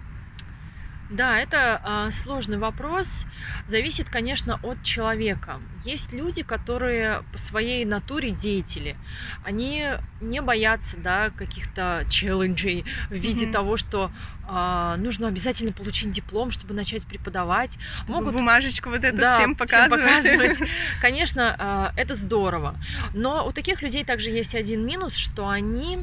[1.14, 3.24] Да, это а, сложный вопрос.
[3.66, 5.60] Зависит, конечно, от человека.
[5.84, 8.96] Есть люди, которые по своей натуре деятели.
[9.44, 9.84] Они
[10.20, 13.52] не боятся да, каких-то челленджей в виде Мгм.
[13.52, 14.10] того, что
[14.48, 17.78] а, нужно обязательно получить диплом, чтобы начать преподавать.
[18.08, 20.00] Могут бумажечку вот эту Да, всем показывать.
[20.04, 20.62] показывать.
[21.00, 22.74] Конечно, а, это здорово.
[23.14, 26.00] Но у таких людей также есть один минус, что они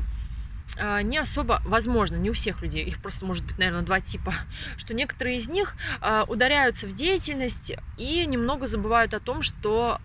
[1.04, 4.34] не особо, возможно, не у всех людей, их просто может быть, наверное, два типа,
[4.78, 10.00] что некоторые из них а, ударяются в деятельность и немного забывают о том, что,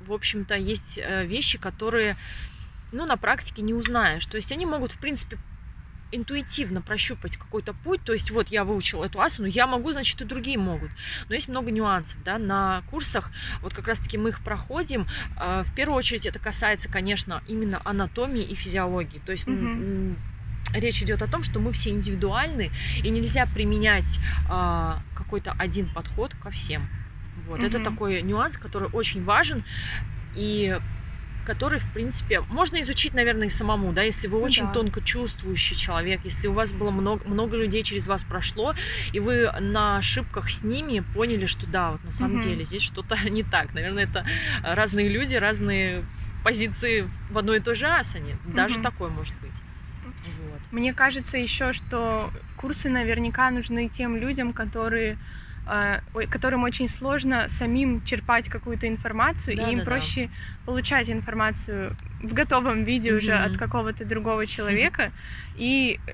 [0.00, 2.16] в общем-то, есть э, вещи, которые,
[2.92, 4.26] ну, на практике не узнаешь.
[4.26, 5.38] То есть они могут, в принципе,
[6.16, 10.24] интуитивно прощупать какой-то путь, то есть вот я выучил эту асану, я могу, значит, и
[10.24, 10.90] другие могут.
[11.28, 13.30] Но есть много нюансов, да, на курсах,
[13.62, 15.06] вот как раз-таки мы их проходим.
[15.36, 19.20] А, В первую очередь это касается, конечно, именно анатомии и физиологии.
[19.24, 20.16] То есть м,
[20.72, 22.70] речь идет о том, что мы все индивидуальны,
[23.02, 26.88] и нельзя применять а, какой-то один подход ко всем.
[27.46, 27.84] Вот, это Мгм.
[27.84, 29.62] такой нюанс, который очень важен
[30.34, 30.78] и
[31.46, 34.72] который, в принципе, можно изучить, наверное, и самому, да, если вы Ну очень да.
[34.74, 38.74] тонко чувствующий человек, если у вас было много, много людей через вас прошло,
[39.12, 42.48] и вы на ошибках с ними поняли, что да, вот на самом Мгм.
[42.48, 43.72] деле здесь что-то не так.
[43.74, 44.24] Наверное, это
[44.62, 46.04] разные люди, разные
[46.42, 48.36] позиции в одной и той же асане.
[48.44, 48.82] Даже Мгм.
[48.82, 49.62] такое может быть.
[50.02, 50.60] Вот.
[50.70, 55.18] Мне кажется еще, что курсы наверняка нужны тем людям, которые
[56.30, 59.84] которым очень сложно самим черпать какую-то информацию, и им Да-да-да.
[59.84, 60.30] проще
[60.64, 63.44] получать информацию в готовом виде уже Мгм.
[63.52, 65.12] от какого-то другого человека.
[65.56, 66.12] И э,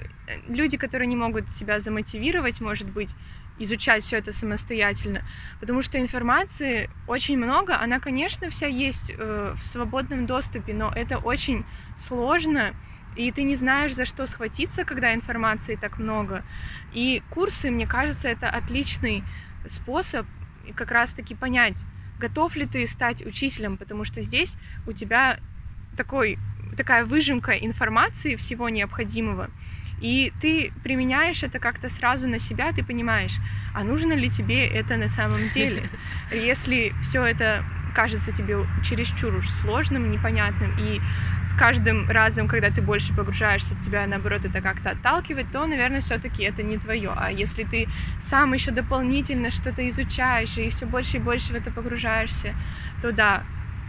[0.48, 3.10] люди, которые не могут себя замотивировать, может быть,
[3.58, 5.22] изучать все это самостоятельно,
[5.60, 11.18] потому что информации очень много, она, конечно, вся есть э, в свободном доступе, но это
[11.18, 11.64] очень
[11.96, 12.74] сложно,
[13.16, 16.44] и ты не знаешь, за что схватиться, когда информации так много.
[16.92, 19.22] И курсы, мне кажется, это отличный
[19.66, 20.26] способ
[20.74, 21.84] как раз-таки понять,
[22.18, 25.38] готов ли ты стать учителем, потому что здесь у тебя
[25.96, 26.38] такой,
[26.76, 29.50] такая выжимка информации всего необходимого,
[30.00, 33.36] и ты применяешь это как-то сразу на себя, ты понимаешь,
[33.74, 35.88] а нужно ли тебе это на самом деле.
[36.32, 41.00] Если все это кажется тебе чересчур уж сложным, непонятным, и
[41.46, 46.42] с каждым разом, когда ты больше погружаешься, тебя наоборот это как-то отталкивает, то, наверное, все-таки
[46.42, 47.12] это не твое.
[47.14, 47.88] А если ты
[48.20, 52.54] сам еще дополнительно что-то изучаешь и все больше и больше в это погружаешься,
[53.00, 53.42] то да,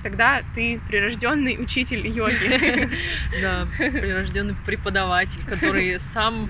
[0.04, 2.90] тогда ты прирожденный учитель йоги.
[3.42, 6.50] Да, прирожденный преподаватель, который сам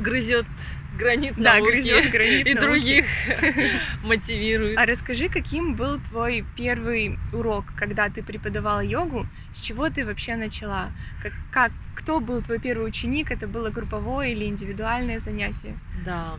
[0.00, 0.46] грызет
[0.98, 2.66] гранит Да, науки грызет гранит и науки.
[2.66, 3.06] других
[4.04, 4.78] мотивирует.
[4.78, 9.26] А расскажи, каким был твой первый урок, когда ты преподавала йогу?
[9.52, 10.90] С чего ты вообще начала?
[11.22, 13.30] Как, как, кто был твой первый ученик?
[13.30, 15.78] Это было групповое или индивидуальное занятие?
[16.04, 16.38] Да.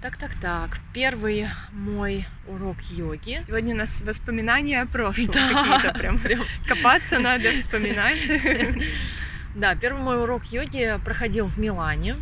[0.00, 0.78] Так, так, так.
[0.94, 3.42] Первый мой урок йоги.
[3.46, 6.18] Сегодня у нас воспоминания о прошлом Да, какие-то прям.
[6.20, 8.18] прям Копаться надо, вспоминать.
[9.56, 12.16] Да, первый мой урок йоги проходил в Милане.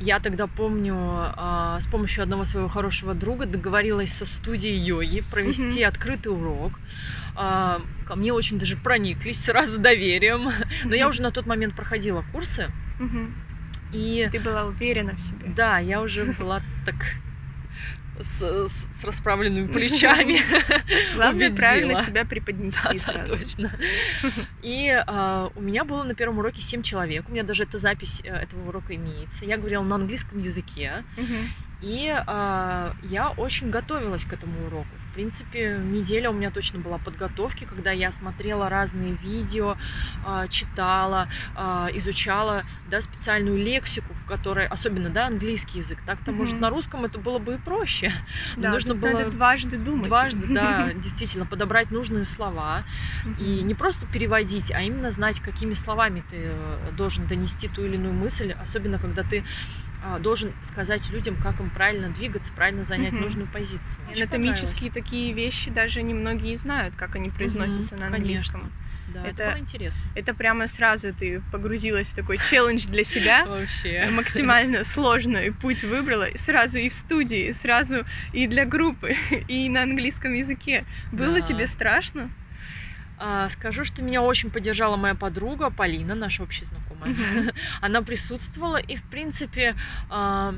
[0.00, 5.82] Я тогда помню, а, с помощью одного своего хорошего друга договорилась со студией йоги провести
[5.82, 6.72] открытый урок.
[7.36, 10.52] А, Ко мне очень даже прониклись сразу доверием.
[10.84, 12.70] Но я уже на тот момент проходила курсы.
[12.98, 13.34] Мгм.
[13.92, 15.46] И Ты была уверена в себе.
[15.56, 16.96] да, я уже была так
[18.20, 20.40] с, с- расправленными плечами.
[21.14, 21.56] Главное убедила.
[21.56, 23.38] правильно себя преподнести Да, да, сразу.
[23.38, 23.72] точно.
[24.62, 27.28] И а, у меня было на первом уроке 7 человек.
[27.28, 29.44] У меня даже эта запись э, этого урока имеется.
[29.44, 31.04] Я говорила на английском языке.
[31.84, 34.88] И а, я очень готовилась к этому уроку.
[35.10, 39.76] В принципе, неделя у меня точно была подготовки, когда я смотрела разные видео,
[40.24, 45.98] а, читала, а, изучала да, специальную лексику, в которой, особенно да, английский язык.
[46.06, 46.62] Так-то, может, Мгм.
[46.62, 48.10] на русском это было бы и проще.
[48.56, 50.08] Но Да, нужно было надо дважды думать.
[50.08, 52.84] дважды, да, действительно, подобрать нужные слова.
[53.38, 57.96] И не просто переводить, а именно знать, какими словами ты э, должен донести ту или
[57.96, 59.44] иную мысль, особенно когда ты
[60.20, 63.22] должен сказать людям, как им правильно двигаться, правильно занять Мгм.
[63.22, 63.98] нужную позицию.
[64.10, 68.16] Очень Анатомические такие вещи даже немногие знают, как они произносятся на конечно.
[68.16, 68.60] английском.
[68.60, 68.80] понравилось.
[69.14, 70.02] Да, это, это- было интересно.
[70.14, 74.08] Это прямо сразу ты погрузилась в такой челлендж для себя, Вообще.
[74.10, 79.14] максимально сложный путь выбрала, и сразу и в студии, и сразу и для группы,
[79.48, 80.84] и на английском языке.
[81.12, 81.42] Было Да.
[81.42, 82.30] тебе страшно?
[83.18, 87.10] А, скажу, что меня очень поддержала моя подруга Полина, наша общая знакомая.
[87.14, 87.50] Мгм.
[87.80, 89.74] Она присутствовала, и, в принципе,
[90.10, 90.54] а,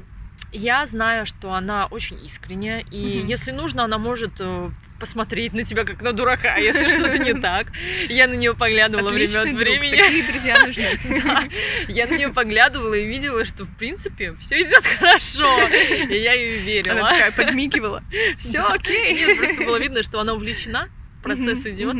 [0.52, 3.26] я знаю, что она очень искренняя, и Мгм.
[3.26, 7.66] если нужно, она может э, посмотреть на тебя как на дурака, если что-то не так.
[8.08, 10.00] Я на нее поглядывала время Отличный от друг, времени.
[10.00, 10.98] такие друзья нужны.
[11.24, 11.44] Да.
[11.88, 15.68] Я на нее поглядывала и видела, что в принципе все идет хорошо.
[15.68, 16.64] И я ей Она
[16.94, 17.08] верила.
[17.10, 18.02] такая подмигивала.
[18.38, 18.72] Все Да.
[18.74, 19.14] окей.
[19.14, 20.88] Нет, просто было видно, что она увлечена,
[21.22, 21.94] процесс идет.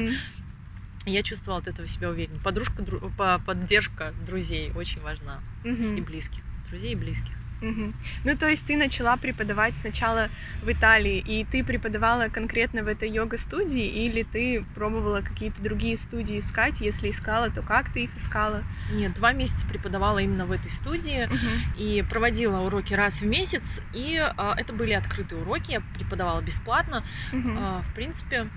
[1.07, 2.41] Я чувствовала от этого себя уверенно.
[2.41, 5.41] Подружка, дру- по- поддержка друзей очень важна.
[5.65, 5.97] Мгм.
[5.97, 6.43] И близких.
[6.69, 7.33] Друзей и близких.
[7.63, 7.95] Мгм.
[8.25, 10.29] Ну, то есть ты начала преподавать сначала
[10.63, 16.39] в Италии, и ты преподавала конкретно в этой йога-студии, или ты пробовала какие-то другие студии
[16.41, 16.81] искать?
[16.81, 18.63] Если искала, то как ты их искала?
[18.93, 21.63] Нет, два месяца преподавала именно в этой студии Мгм.
[21.79, 23.81] и проводила уроки раз в месяц.
[23.95, 27.05] И а, это были открытые уроки, я преподавала бесплатно.
[27.33, 27.57] Мгм.
[27.59, 28.49] А, в принципе,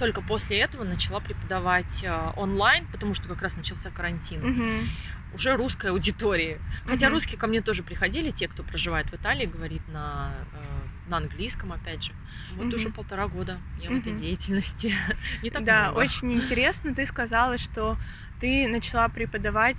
[0.00, 4.40] только после этого начала преподавать а, онлайн, потому что как раз начался карантин.
[4.40, 4.88] Мгм.
[5.34, 6.58] Уже русской аудитории.
[6.86, 7.16] Хотя Мгм.
[7.16, 11.72] русские ко мне тоже приходили, те, кто проживает в Италии, говорит на, э, на английском,
[11.74, 12.12] опять же.
[12.56, 12.74] Вот Мгм.
[12.76, 14.94] уже полтора года я в этой деятельности.
[15.42, 15.98] Не так да, много.
[15.98, 16.94] очень интересно.
[16.94, 17.98] Ты сказала, что
[18.40, 19.76] ты начала преподавать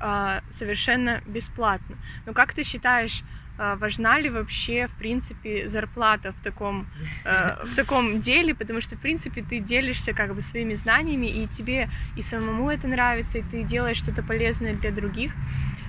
[0.00, 1.96] а, совершенно бесплатно.
[2.26, 3.22] Но как ты считаешь,
[3.58, 6.86] важна ли вообще, в принципе, зарплата в таком,
[7.24, 11.46] э, в таком деле, потому что, в принципе, ты делишься как бы своими знаниями, и
[11.46, 15.32] тебе и самому это нравится, и ты делаешь что-то полезное для других.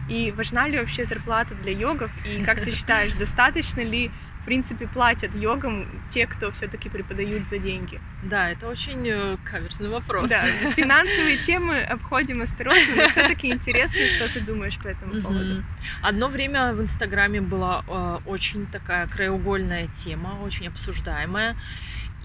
[0.09, 2.11] И важна ли вообще зарплата для йогов?
[2.25, 4.11] И как ты считаешь, достаточно ли
[4.43, 8.01] в принципе, платят йогам те, кто все-таки преподают за деньги?
[8.23, 10.29] Да, это очень э, каверзный вопрос.
[10.29, 15.63] Да, финансовые темы обходим осторожно, но все-таки интересно, что ты думаешь по этому поводу.
[16.01, 21.55] Одно время в Инстаграме была э, очень такая краеугольная тема, очень обсуждаемая.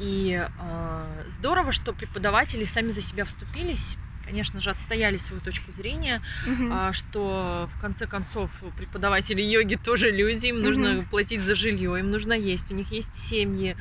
[0.00, 3.96] И э, здорово, что преподаватели сами за себя вступились
[4.28, 6.92] конечно же, отстояли свою точку зрения, угу.
[6.92, 11.06] что в конце концов преподаватели йоги тоже люди, им нужно угу.
[11.10, 13.74] платить за жилье, им нужно есть, у них есть семьи,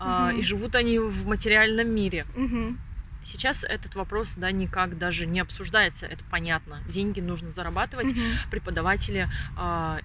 [0.00, 0.38] угу.
[0.38, 2.24] и живут они в материальном мире.
[2.34, 2.76] Угу.
[3.24, 6.82] Сейчас этот вопрос да, никак даже не обсуждается, это понятно.
[6.88, 8.12] Деньги нужно зарабатывать.
[8.12, 8.20] Угу.
[8.50, 9.28] Преподаватели
[9.58, 10.00] а,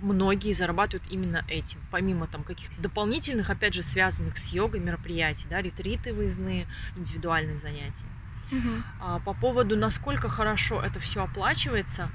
[0.00, 5.60] многие зарабатывают именно этим, помимо там каких-то дополнительных, опять же, связанных с йогой мероприятий, да,
[5.60, 6.66] ретриты выездные,
[6.96, 8.06] индивидуальные занятия.
[8.50, 9.20] Угу.
[9.24, 12.10] По поводу, насколько хорошо это все оплачивается,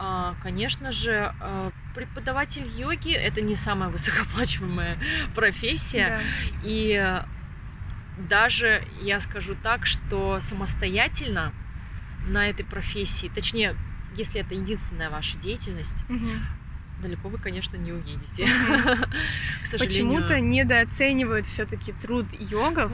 [0.00, 4.98] а, конечно же, а, преподаватель йоги это не самая высокооплачиваемая
[5.34, 6.08] профессия.
[6.08, 6.22] Да.
[6.62, 7.22] И
[8.28, 11.52] даже я скажу так, что самостоятельно
[12.26, 13.74] на этой профессии, точнее,
[14.16, 16.30] если это единственная ваша деятельность, угу.
[17.02, 18.44] далеко вы, конечно, не уедете.
[18.44, 19.78] Угу.
[19.78, 22.92] Почему-то недооценивают все-таки труд йогов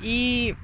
[0.00, 0.56] и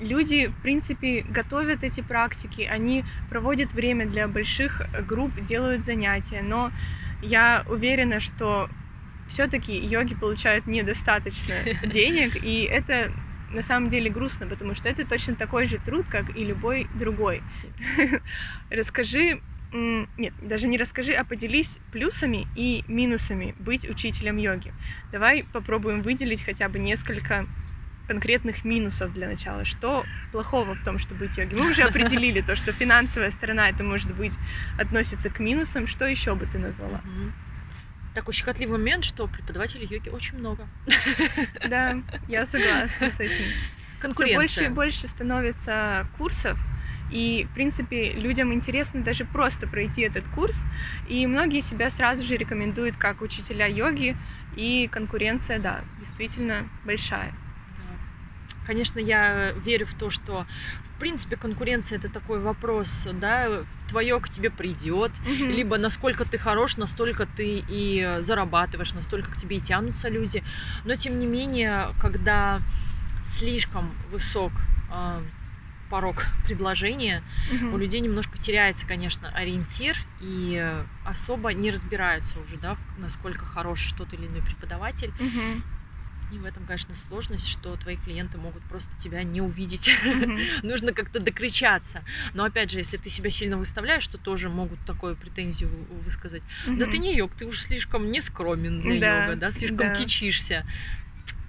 [0.00, 6.70] люди, в принципе, готовят эти практики, они проводят время для больших групп, делают занятия, но
[7.22, 8.68] я уверена, что
[9.28, 11.54] все-таки йоги получают недостаточно
[11.86, 13.12] денег, и это
[13.50, 17.42] на самом деле грустно, потому что это точно такой же труд, как и любой другой.
[18.70, 19.40] Расскажи,
[19.72, 24.72] нет, даже не расскажи, а поделись плюсами и минусами быть учителем йоги.
[25.12, 27.46] Давай попробуем выделить хотя бы несколько
[28.06, 29.64] конкретных минусов для начала.
[29.64, 31.54] Что плохого в том, чтобы быть йоги?
[31.54, 34.34] Мы уже определили то, что финансовая сторона это может быть
[34.78, 35.86] относится к минусам.
[35.86, 37.00] Что еще бы ты назвала?
[38.14, 40.66] Такой щекотливый момент, что преподавателей йоги очень много.
[41.68, 43.44] Да, я согласна с этим.
[44.12, 46.58] Все больше и больше становится курсов,
[47.10, 50.64] и, в принципе, людям интересно даже просто пройти этот курс.
[51.08, 54.16] И многие себя сразу же рекомендуют как учителя йоги.
[54.56, 57.32] И конкуренция, да, действительно большая.
[58.66, 60.46] Конечно, я верю в то, что
[60.96, 66.38] в принципе конкуренция это такой вопрос, да, твое к тебе придет, mm либо насколько ты
[66.38, 70.42] хорош, настолько ты и зарабатываешь, настолько к тебе и тянутся люди.
[70.84, 72.60] Но тем не менее, когда
[73.22, 74.52] слишком высок
[74.92, 75.20] э,
[75.90, 82.76] порог предложения, mm у людей немножко теряется, конечно, ориентир и особо не разбираются уже, да,
[82.98, 85.12] насколько хорош тот или иной преподаватель.
[85.18, 85.62] mm
[86.32, 89.88] и в этом, конечно, сложность, что твои клиенты могут просто тебя не увидеть.
[89.88, 90.60] Mm-hmm.
[90.66, 92.02] Нужно как-то докричаться.
[92.34, 95.70] Но опять же, если ты себя сильно выставляешь, то тоже могут такую претензию
[96.04, 96.42] высказать.
[96.66, 96.76] Mm-hmm.
[96.78, 99.94] Да ты не йог, ты уже слишком не скромен для да, йога, да, слишком да.
[99.94, 100.66] кичишься.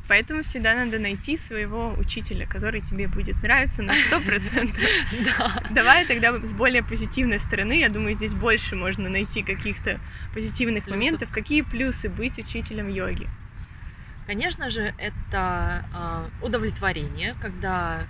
[0.07, 4.82] Поэтому всегда надо найти своего учителя, который тебе будет нравиться на сто процентов.
[5.71, 7.73] Давай тогда с более позитивной стороны.
[7.80, 9.99] Я думаю, здесь больше можно найти каких-то
[10.34, 11.30] позитивных моментов.
[11.32, 13.28] Какие плюсы быть учителем йоги?
[14.28, 18.05] Конечно же, это э, удовлетворение, когда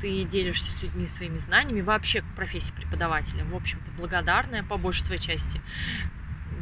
[0.00, 5.04] ты делишься с людьми своими знаниями, вообще к профессии преподавателя, в общем-то, благодарная по большей
[5.04, 5.60] своей части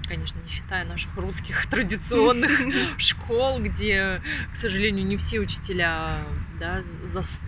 [0.06, 2.50] конечно, не считая наших русских традиционных
[2.98, 4.20] школ, где,
[4.52, 6.24] к сожалению, не все учителя
[6.58, 6.82] да,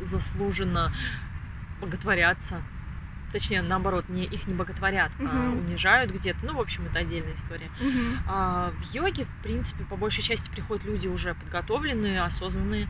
[0.01, 0.95] заслуженно
[1.81, 2.63] боготворятся
[3.33, 5.29] точнее, наоборот, не, их не боготворят, угу.
[5.31, 6.39] а унижают где-то.
[6.43, 7.71] Ну, в общем, это отдельная история.
[7.81, 8.23] Угу.
[8.29, 12.89] А, в йоге, в принципе, по большей части приходят люди уже подготовленные, осознанные,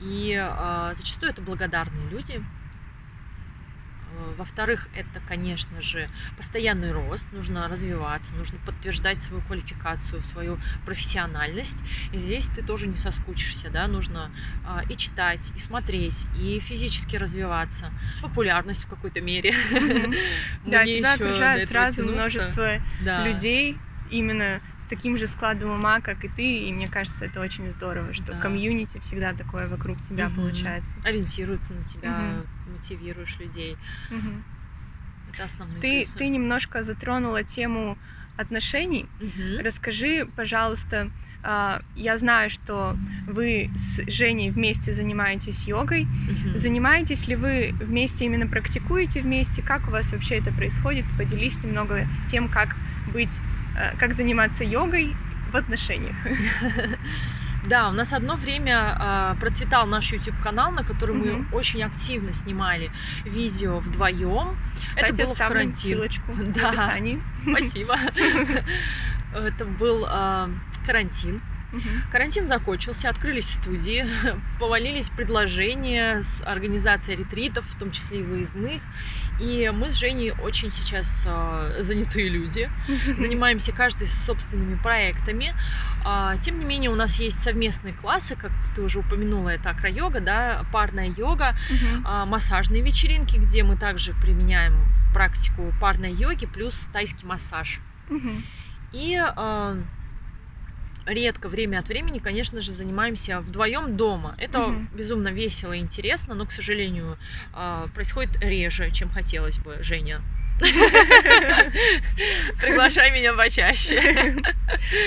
[0.00, 2.42] и а, зачастую это благодарные люди,
[4.36, 11.82] во-вторых, это, конечно же, постоянный рост, нужно развиваться, нужно подтверждать свою квалификацию, свою профессиональность.
[12.12, 14.30] И здесь ты тоже не соскучишься, да, нужно
[14.66, 17.92] а, и читать, и смотреть, и физически развиваться.
[18.20, 19.54] Популярность в какой-то мере.
[20.64, 23.76] Да, тебя окружает сразу множество людей,
[24.10, 24.60] именно
[24.92, 28.38] таким же складом ума, как и ты, и мне кажется, это очень здорово, что да.
[28.38, 30.42] комьюнити всегда такое вокруг тебя угу.
[30.42, 30.98] получается.
[31.02, 32.72] Ориентируется на тебя, угу.
[32.74, 33.78] мотивируешь людей.
[34.10, 35.32] Угу.
[35.32, 36.18] Это основные ты, плюсы.
[36.18, 37.96] Ты немножко затронула тему
[38.36, 39.06] отношений.
[39.18, 39.64] Угу.
[39.64, 41.10] Расскажи, пожалуйста,
[41.42, 42.94] а, я знаю, что
[43.26, 46.02] вы с Женей вместе занимаетесь йогой.
[46.02, 46.58] Угу.
[46.58, 49.62] Занимаетесь ли вы вместе, именно практикуете вместе?
[49.62, 51.06] Как у вас вообще это происходит?
[51.16, 52.76] Поделись немного тем, как
[53.14, 53.40] быть
[53.98, 55.14] как заниматься йогой
[55.52, 56.16] в отношениях.
[57.64, 58.96] Да, у нас одно время
[59.36, 61.54] э, процветал наш YouTube канал, на который мы Мгм.
[61.54, 62.90] очень активно снимали
[63.24, 64.56] видео вдвоем.
[64.88, 65.72] Кстати, было в карантин.
[65.72, 66.70] ссылочку в Да.
[66.70, 67.22] описании.
[67.48, 67.96] Спасибо.
[69.34, 70.48] Это был э,
[70.86, 71.40] карантин.
[72.10, 74.06] Карантин закончился, открылись студии,
[74.58, 78.82] повалились предложения с организацией ретритов, в том числе и выездных.
[79.42, 82.70] И мы с Женей очень сейчас э, занятые люди.
[83.18, 85.54] занимаемся каждый собственными проектами.
[86.04, 90.20] А, Тем не менее, у нас есть совместные классы, как ты уже упомянула, это акро-йога,
[90.20, 91.56] да, парная йога,
[92.04, 94.76] а, массажные вечеринки, где мы также применяем
[95.12, 97.80] практику парной йоги плюс тайский массаж.
[98.08, 98.44] Мгм.
[98.92, 99.76] И а,
[101.06, 104.34] редко, время от времени, конечно же, занимаемся вдвоем дома.
[104.38, 104.88] Это Мгм.
[104.94, 107.18] безумно весело и интересно, но, к сожалению,
[107.52, 110.20] а, происходит реже, чем хотелось бы, Женя.
[112.60, 114.36] Приглашай меня почаще.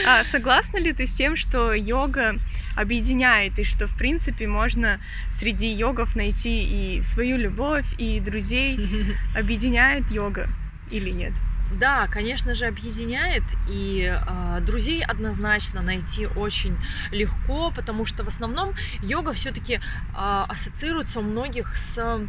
[0.06, 2.36] А согласна ли ты с тем, что йога
[2.76, 5.00] объединяет, и что, в принципе, можно
[5.32, 8.80] среди йогов найти и свою любовь, и друзей?
[9.36, 10.50] Объединяет йога
[10.92, 11.34] или нет?
[11.72, 16.78] Да, конечно же, объединяет, и а, друзей однозначно найти очень
[17.12, 19.82] легко, потому что в основном йога все-таки
[20.14, 22.20] ассоциируется у многих с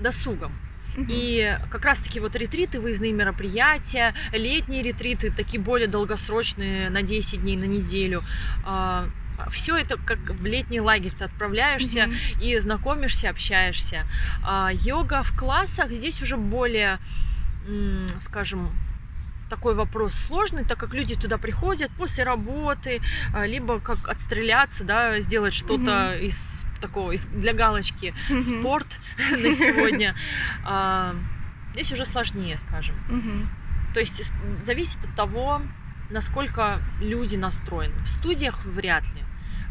[0.00, 0.52] досугом.
[0.96, 7.56] И как раз-таки вот ретриты, выездные мероприятия, летние ретриты, такие более долгосрочные, на 10 дней,
[7.56, 8.22] на неделю.
[9.50, 12.10] Все это как в летний лагерь ты отправляешься
[12.40, 14.06] и знакомишься, общаешься.
[14.44, 16.98] А, йога в классах здесь уже более,
[18.20, 18.68] скажем,
[19.50, 23.00] такой вопрос сложный, так как люди туда приходят после работы,
[23.34, 28.42] а, либо как отстреляться, да, сделать что-то из такого, из, для галочки, Мгм.
[28.42, 28.98] спорт
[29.30, 30.14] на сегодня.
[30.64, 31.14] А,
[31.74, 32.94] Здесь уже сложнее, скажем.
[33.08, 33.48] Мгм.
[33.94, 35.62] То есть зависит от того,
[36.10, 37.94] насколько люди настроены.
[38.04, 39.22] В студиях вряд ли.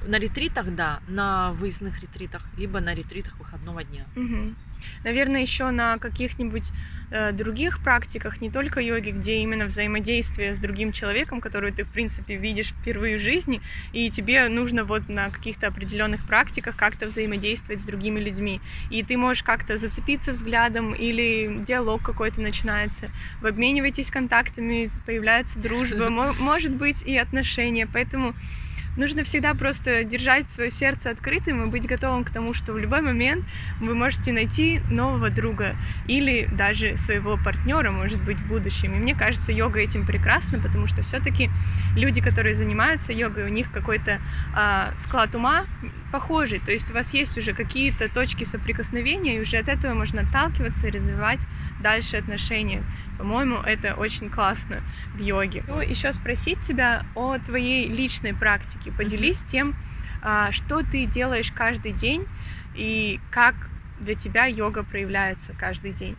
[0.07, 4.05] На ретритах, да, на выездных ретритах, либо на ретритах выходного дня.
[4.15, 4.55] Мгм.
[5.03, 6.71] Наверное, еще на каких-нибудь
[7.33, 12.35] других практиках, не только йоги, где именно взаимодействие с другим человеком, которого ты, в принципе,
[12.37, 17.85] видишь впервые в жизни, и тебе нужно вот на каких-то определенных практиках как-то взаимодействовать с
[17.85, 18.61] другими людьми.
[18.89, 23.09] И ты можешь как-то зацепиться взглядом, или диалог какой-то начинается.
[23.41, 27.87] Вы обмениваетесь контактами, появляется дружба, мо- может быть и отношения.
[27.91, 28.33] Поэтому
[28.97, 33.01] нужно всегда просто держать свое сердце открытым и быть готовым к тому, что в любой
[33.01, 33.45] момент
[33.79, 35.75] вы можете найти нового друга
[36.07, 38.93] или даже своего партнера, может быть, в будущем.
[38.93, 41.49] И мне кажется, йога этим прекрасна, потому что все-таки
[41.95, 44.19] люди, которые занимаются йогой, у них какой-то
[44.53, 45.65] а, склад ума
[46.11, 46.59] похожий.
[46.59, 50.87] То есть у вас есть уже какие-то точки соприкосновения, и уже от этого можно отталкиваться
[50.87, 51.47] и развивать
[51.81, 52.83] дальше отношения.
[53.17, 54.81] По-моему, это очень классно
[55.15, 55.63] в йоге.
[55.67, 58.91] Ну, еще спросить тебя о твоей личной практике.
[58.91, 59.75] Поделись тем,
[60.21, 62.25] а, что ты делаешь каждый день
[62.75, 63.55] и как
[63.99, 66.15] для тебя йога проявляется каждый день.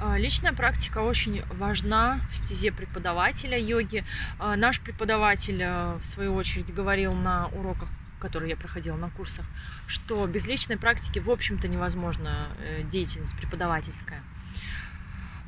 [0.00, 4.04] А, Личная практика очень важна в стезе преподавателя йоги.
[4.38, 7.88] А, Наш преподаватель, а, в свою очередь, говорил на уроках,
[8.24, 9.44] которые я проходила на курсах,
[9.86, 14.22] что без личной практики, в общем-то, невозможна э, деятельность преподавательская.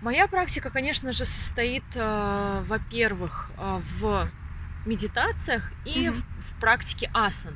[0.03, 4.29] Моя практика, конечно же, состоит, а, во-первых, а, в
[4.85, 7.55] медитациях и в, в практике асан.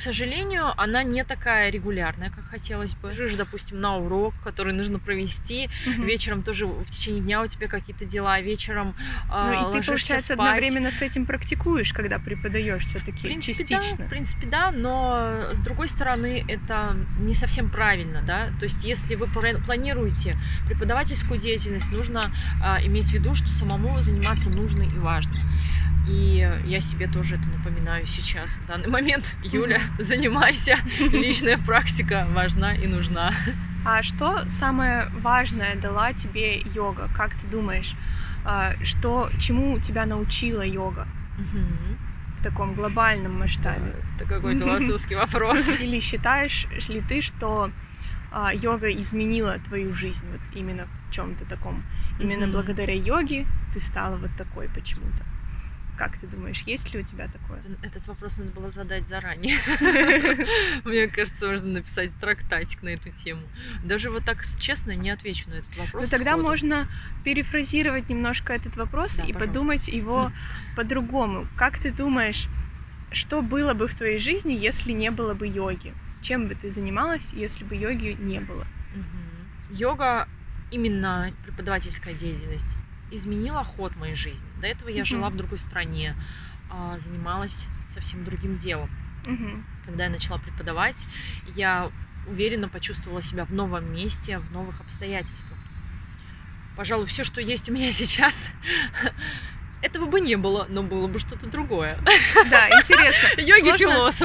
[0.00, 3.12] К сожалению, она не такая регулярная, как хотелось бы.
[3.12, 6.06] Жишь, допустим, на урок, который нужно провести, Мгм.
[6.06, 8.94] вечером тоже в течение дня у тебя какие-то дела, вечером
[9.28, 10.38] а, Ну и ты, получается, спать.
[10.38, 13.98] одновременно с этим практикуешь, когда преподаешь все-таки частично.
[13.98, 18.48] да, в принципе, да, но с другой стороны, это не совсем правильно, да.
[18.58, 22.32] То есть, если вы пла- планируете преподавательскую деятельность, нужно
[22.62, 25.34] а, иметь в виду, что самому заниматься нужно и важно.
[26.08, 29.36] И я себе тоже это напоминаю сейчас, в данный момент.
[29.44, 33.32] Юля, занимайся, личная практика важна и нужна.
[33.84, 37.08] А что самое важное дала тебе йога?
[37.16, 37.94] Как ты думаешь,
[38.44, 41.06] а, что, чему тебя научила йога
[42.38, 43.94] в таком глобальном масштабе?
[44.16, 45.66] Это какой философский вопрос.
[45.80, 47.70] Или считаешь ли ты, что
[48.30, 51.82] а, йога изменила твою жизнь вот именно в чем-то таком?
[52.18, 55.24] Именно благодаря йоге ты стала вот такой почему-то?
[56.00, 57.58] Как ты думаешь, есть ли у тебя такое?
[57.58, 59.58] Это- Этот вопрос надо было задать заранее.
[60.84, 63.42] Мне кажется, можно написать трактатик на эту тему.
[63.84, 66.10] Даже вот так честно не отвечу на этот вопрос.
[66.10, 66.88] Ну тогда можно
[67.22, 69.46] перефразировать немножко этот вопрос Да, и пожалуйста.
[69.46, 70.32] подумать его
[70.74, 71.46] по-другому.
[71.54, 72.46] Как ты думаешь,
[73.12, 75.92] что было бы в твоей жизни, если не было бы йоги?
[76.22, 78.66] Чем бы ты занималась, если бы йоги не было?
[79.68, 80.26] Йога
[80.70, 82.78] именно преподавательская деятельность.
[83.10, 84.46] Изменила ход моей жизни.
[84.60, 86.14] До этого я жила в другой стране,
[86.70, 88.90] а, занималась совсем другим делом.
[89.84, 91.06] Когда я начала преподавать,
[91.56, 91.90] я
[92.26, 95.58] уверенно почувствовала себя в новом месте, в новых обстоятельствах.
[96.76, 98.50] Пожалуй, все, что есть у меня сейчас,
[99.82, 101.98] этого бы не было, но было бы что-то другое.
[102.50, 103.28] Да, интересно.
[103.40, 103.76] Йоги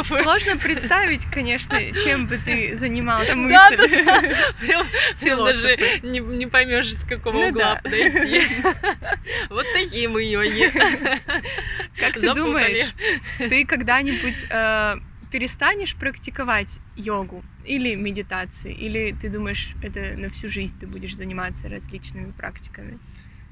[0.03, 3.27] Сложно- представить, конечно, чем бы ты занималась.
[3.29, 3.77] Да, мысль.
[4.05, 4.37] да, да.
[4.59, 4.87] Прям,
[5.21, 7.81] прям даже не, не поймешь, с какого Ну угла да.
[7.83, 8.43] подойти.
[9.49, 10.69] Вот такие мы йоги.
[11.97, 12.33] Как ты Запутали.
[12.35, 12.93] думаешь,
[13.37, 14.95] ты когда-нибудь э,
[15.31, 18.73] перестанешь практиковать йогу или медитации?
[18.73, 22.99] Или ты думаешь, это на всю жизнь ты будешь заниматься различными практиками?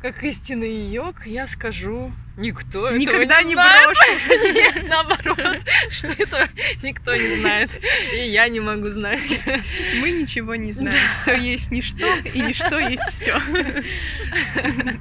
[0.03, 3.85] Как истинный йог, я скажу, никто этого Никогда не знает.
[3.85, 4.53] брошу.
[4.53, 6.49] Нет, наоборот, что это
[6.81, 7.71] никто не знает.
[8.13, 9.39] И я не могу знать.
[10.01, 11.13] Мы ничего не знаем.
[11.13, 13.39] Все есть ничто, и ничто есть все.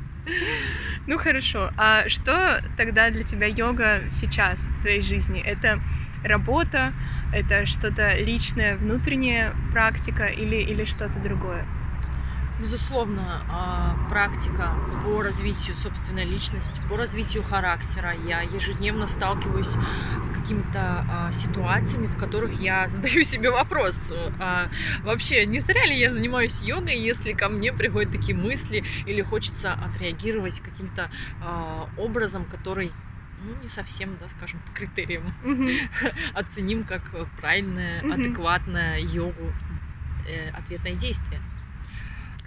[1.08, 1.72] Ну хорошо.
[1.76, 5.42] А что тогда для тебя йога сейчас в твоей жизни?
[5.44, 5.80] Это
[6.22, 6.92] работа,
[7.34, 11.66] это что-то личное, внутренняя практика или, или что-то другое?
[12.62, 14.72] Безусловно, а, практика
[15.04, 18.14] по развитию собственной личности, по развитию характера.
[18.24, 19.74] Я ежедневно сталкиваюсь
[20.22, 24.12] с какими-то а, ситуациями, в которых я задаю себе вопрос.
[24.38, 24.68] а,
[25.02, 29.72] вообще, не зря ли я занимаюсь йогой, если ко мне приходят такие мысли или хочется
[29.72, 31.10] отреагировать каким-то
[31.98, 32.92] образом, который
[33.44, 35.34] ну, не совсем, да, скажем, по критериям
[36.34, 37.02] оценим как
[37.40, 38.12] правильное, Мгм.
[38.12, 39.52] адекватное йогу
[40.28, 41.40] э, ответное действие.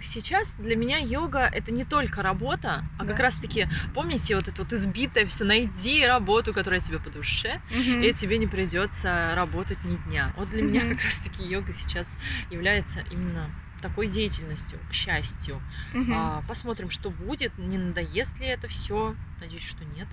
[0.00, 3.22] Сейчас для меня йога это не только работа, а как Да.
[3.24, 8.02] раз таки, помните, вот это вот избитое все, найди работу, которая тебе по душе, Мгм.
[8.02, 10.32] и тебе не придется работать ни дня.
[10.36, 10.96] Вот для меня Мгм.
[10.96, 12.08] как раз таки йога сейчас
[12.50, 15.60] является именно такой деятельностью, к счастью.
[15.92, 16.14] Мгм.
[16.14, 19.14] А, посмотрим, что будет, не надоест ли это все.
[19.40, 20.08] Надеюсь, что нет.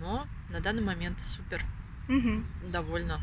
[0.00, 1.64] Но на данный момент супер
[2.08, 2.46] Мгм.
[2.66, 3.20] довольна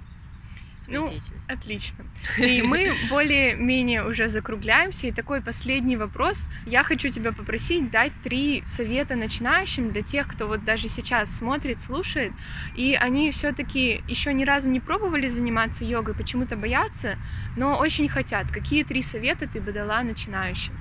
[0.87, 1.09] Ну.
[1.47, 2.05] Отлично.
[2.37, 5.07] И мы более-менее уже закругляемся.
[5.07, 6.45] И такой последний вопрос.
[6.65, 11.81] Я хочу тебя попросить дать три совета начинающим для тех, кто вот даже сейчас смотрит,
[11.81, 12.31] слушает,
[12.75, 17.17] и они все-таки еще ни разу не пробовали заниматься йогой, почему-то боятся,
[17.55, 18.51] но очень хотят.
[18.51, 20.73] Какие три совета ты бы дала начинающим?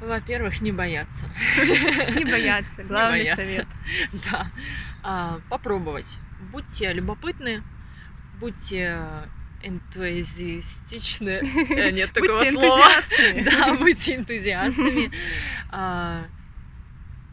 [0.00, 1.26] Во-первых, не бояться.
[2.14, 3.66] Не бояться, главный совет.
[4.30, 4.50] Да.
[5.02, 6.18] А, попробовать.
[6.52, 7.62] Будьте любопытны,
[8.40, 9.00] будьте
[9.62, 11.40] энтузиастичны.
[11.70, 12.90] Э, Нет такого Будьте слова.
[13.44, 15.10] Да, будьте энтузиастами.
[15.70, 16.24] А,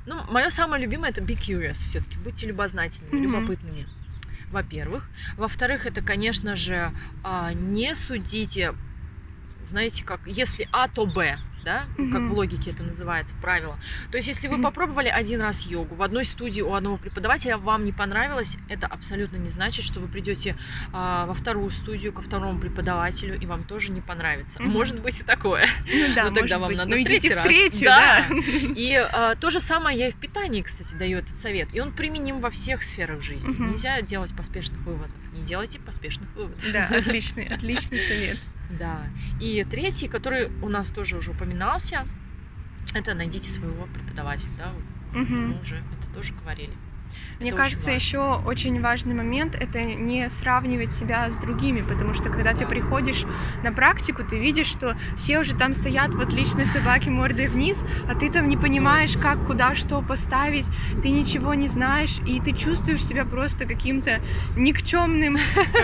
[0.05, 2.17] Ну, мое самое любимое это be curious все-таки.
[2.17, 3.87] Будьте любознательными, любопытными.
[4.51, 5.09] Во-первых.
[5.37, 6.91] Во-вторых, это, конечно же,
[7.23, 8.73] а, не судите,
[9.67, 11.37] знаете, как если А, то Б.
[11.63, 11.83] Да?
[11.97, 13.77] Ну, Как в логике это называется, правило.
[14.09, 17.83] То есть, если вы попробовали один раз йогу в одной студии у одного преподавателя, вам
[17.83, 20.57] не понравилось, это абсолютно не значит, что вы придете
[20.91, 24.61] а, во вторую студию ко второму преподавателю, и вам тоже не понравится.
[24.61, 25.67] Может быть и такое.
[25.85, 26.77] Ну да, Ну, тогда вам быть.
[26.77, 27.45] надо Ну идите третий раз.
[27.45, 28.25] третью, Да.
[28.27, 28.35] да.
[28.75, 31.69] И а, то же самое я и в питании, кстати, даю этот совет.
[31.73, 33.49] И он применим во всех сферах жизни.
[33.51, 33.71] Мгм.
[33.71, 35.11] Нельзя делать поспешных выводов.
[35.33, 36.59] Не делайте поспешных выводов.
[36.73, 38.37] Да, отличный, отличный совет.
[38.79, 39.03] Да.
[39.39, 42.05] И третий, который у нас тоже уже упоминался,
[42.93, 44.51] это найдите своего преподавателя.
[44.57, 44.73] Да?
[45.19, 45.49] Мгм.
[45.49, 46.73] Мы уже это тоже говорили.
[47.39, 47.97] Мне Это очень кажется, важно.
[47.97, 52.65] еще очень важный момент это не сравнивать себя с другими, потому что когда ты Да.
[52.67, 53.25] приходишь
[53.63, 58.15] на практику, ты видишь, что все уже там стоят вот личной собаки мордой вниз, а
[58.15, 59.21] ты там не понимаешь, Точно.
[59.21, 60.65] как, куда, что поставить,
[61.01, 64.19] ты ничего не знаешь, и ты чувствуешь себя просто каким-то
[64.55, 65.37] никчемным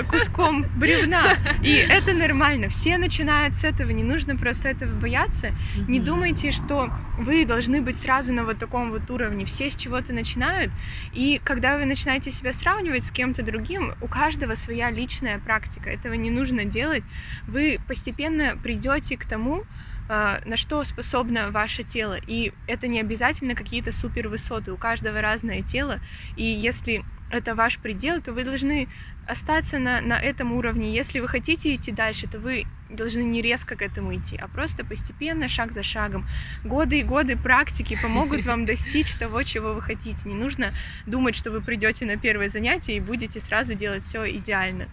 [0.09, 1.23] куском бревна.
[1.63, 2.69] И это нормально.
[2.69, 5.51] Все начинают с этого, не нужно просто этого бояться.
[5.87, 9.45] Не думайте, что вы должны быть сразу на вот таком вот уровне.
[9.45, 10.71] Все с чего-то начинают.
[11.17, 15.89] И когда вы начинаете себя сравнивать с кем-то другим, у каждого своя личная практика.
[15.89, 17.03] Этого не нужно делать.
[17.47, 19.63] Вы постепенно придете к тому,
[20.07, 22.17] на что способно ваше тело.
[22.27, 24.71] И это не обязательно какие-то супер высоты.
[24.71, 25.99] У каждого разное тело.
[26.35, 28.87] И если это ваш предел, то вы должны
[29.27, 30.93] остаться на, на этом уровне.
[30.93, 34.85] Если вы хотите идти дальше, то вы должны не резко к этому идти, а просто
[34.85, 36.25] постепенно, шаг за шагом.
[36.63, 40.19] Годы и годы практики помогут вам достичь того, чего вы хотите.
[40.25, 40.73] Не нужно
[41.05, 44.87] думать, что вы придете на первое занятие и будете сразу делать все идеально.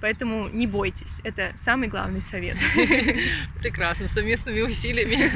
[0.00, 1.20] Поэтому не бойтесь.
[1.24, 2.56] Это самый главный совет.
[3.60, 5.30] Прекрасно, совместными усилиями.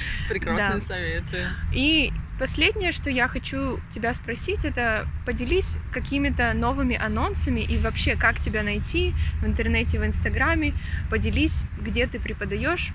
[0.28, 0.80] Прекрасные Да.
[0.80, 1.46] советы.
[1.74, 8.40] И последнее, что я хочу тебя спросить, это поделись какими-то новыми анонсами и вообще, как
[8.40, 10.74] тебя найти в интернете, в Инстаграме.
[11.10, 12.92] Поделись, где ты преподаешь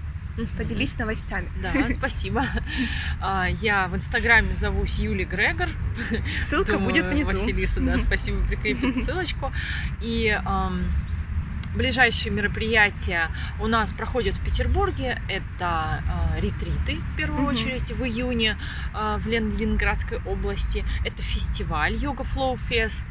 [0.57, 1.49] Поделись новостями.
[1.61, 2.45] Да, спасибо.
[3.21, 5.69] А, я в Инстаграме зовусь Юли Грегор.
[6.41, 7.31] Ссылка Думаю, будет внизу.
[7.31, 9.51] Василиса, да, спасибо, прикрепит ссылочку.
[10.01, 10.35] И
[11.75, 15.19] Ближайшие мероприятия у нас проходят в Петербурге.
[15.27, 16.03] Это
[16.35, 17.51] э, ретриты, в первую mm-hmm.
[17.51, 18.57] очередь, в июне
[18.93, 20.85] э, в Ленинградской области.
[21.03, 23.03] Это фестиваль Yoga Flow Fest.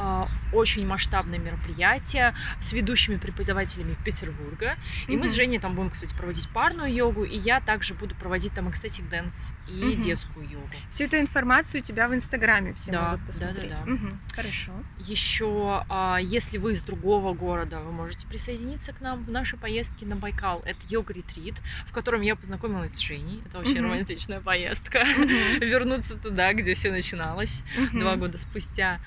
[0.00, 4.76] Э, очень масштабное мероприятие с ведущими преподавателями Петербурга.
[5.06, 5.18] И mm-hmm.
[5.18, 7.24] мы с Женей там будем, кстати, проводить парную йогу.
[7.24, 9.96] И я также буду проводить там ecstatic dance и угу.
[9.96, 10.68] детскую йогу.
[10.90, 13.70] Всю эту информацию у тебя в Инстаграме все да, могут посмотреть.
[13.70, 13.92] Да, да, да.
[13.92, 14.72] Угу, хорошо.
[14.98, 20.06] Еще, э, если вы из другого города, вы можете присоединиться к нам в нашей поездке
[20.06, 20.62] на Байкал.
[20.64, 23.42] Это йога-ретрит, в котором я познакомилась с Женей.
[23.46, 23.82] Это очень mm-hmm.
[23.82, 24.98] романтичная поездка.
[24.98, 25.58] Mm-hmm.
[25.66, 28.00] Вернуться туда, где все начиналось mm-hmm.
[28.00, 29.00] два года спустя.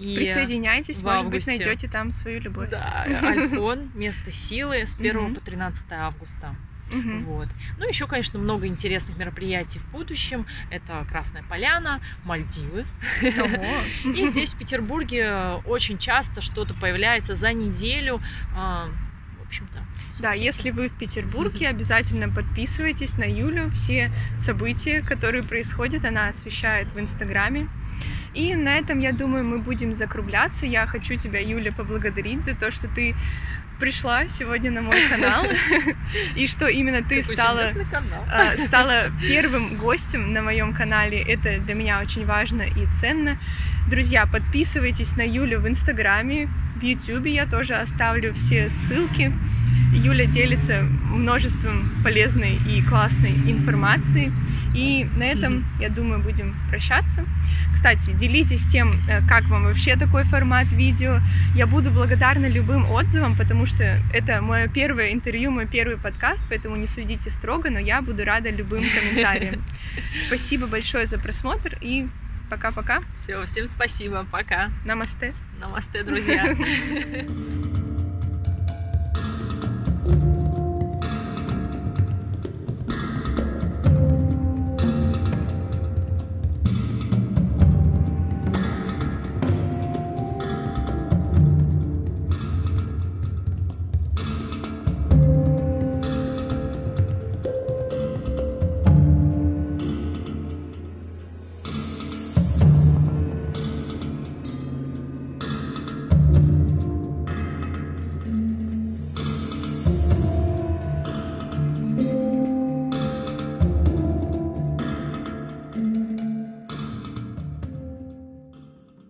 [0.00, 2.70] И Присоединяйтесь, может быть, найдете там свою любовь.
[2.70, 5.34] Да, Альфон, место силы с 1 mm-hmm.
[5.34, 6.56] по 13 августа.
[6.92, 7.32] Угу.
[7.32, 7.48] Вот.
[7.78, 10.46] Ну, еще, конечно, много интересных мероприятий в будущем.
[10.70, 12.84] Это Красная Поляна, Мальдивы.
[14.04, 18.20] И здесь, в Петербурге, очень часто что-то появляется за неделю.
[18.56, 18.88] А,
[19.38, 19.78] в общем-то,
[20.18, 23.70] да, если вы в Петербурге, обязательно подписывайтесь на Юлю.
[23.70, 27.68] Все события, которые происходят, она освещает в Инстаграме.
[28.34, 30.66] И на этом, я думаю, мы будем закругляться.
[30.66, 33.14] Я хочу тебя, Юля, поблагодарить за то, что ты
[33.80, 35.46] пришла сегодня на мой канал,
[36.36, 37.72] и что именно ты стала,
[38.30, 41.20] а, стала первым гостем на моем канале.
[41.22, 43.38] Это для меня очень важно и ценно.
[43.90, 49.32] Друзья, подписывайтесь на Юлю в Инстаграме, в Ютубе я тоже оставлю все ссылки.
[49.92, 54.32] Юля делится множеством полезной и классной информации.
[54.76, 57.26] И на этом, я думаю, будем прощаться.
[57.74, 61.18] Кстати, делитесь тем, э, как вам вообще такой формат видео.
[61.56, 66.76] Я буду благодарна любым отзывам, потому что это мое первое интервью, мой первый подкаст, поэтому
[66.76, 69.64] не судите строго, но я буду рада любым комментариям.
[70.26, 72.06] Спасибо большое за просмотр и
[72.50, 73.00] пока-пока.
[73.16, 74.70] Все, всем спасибо, пока.
[74.84, 75.32] Намасте.
[75.58, 76.54] Намасте, друзья.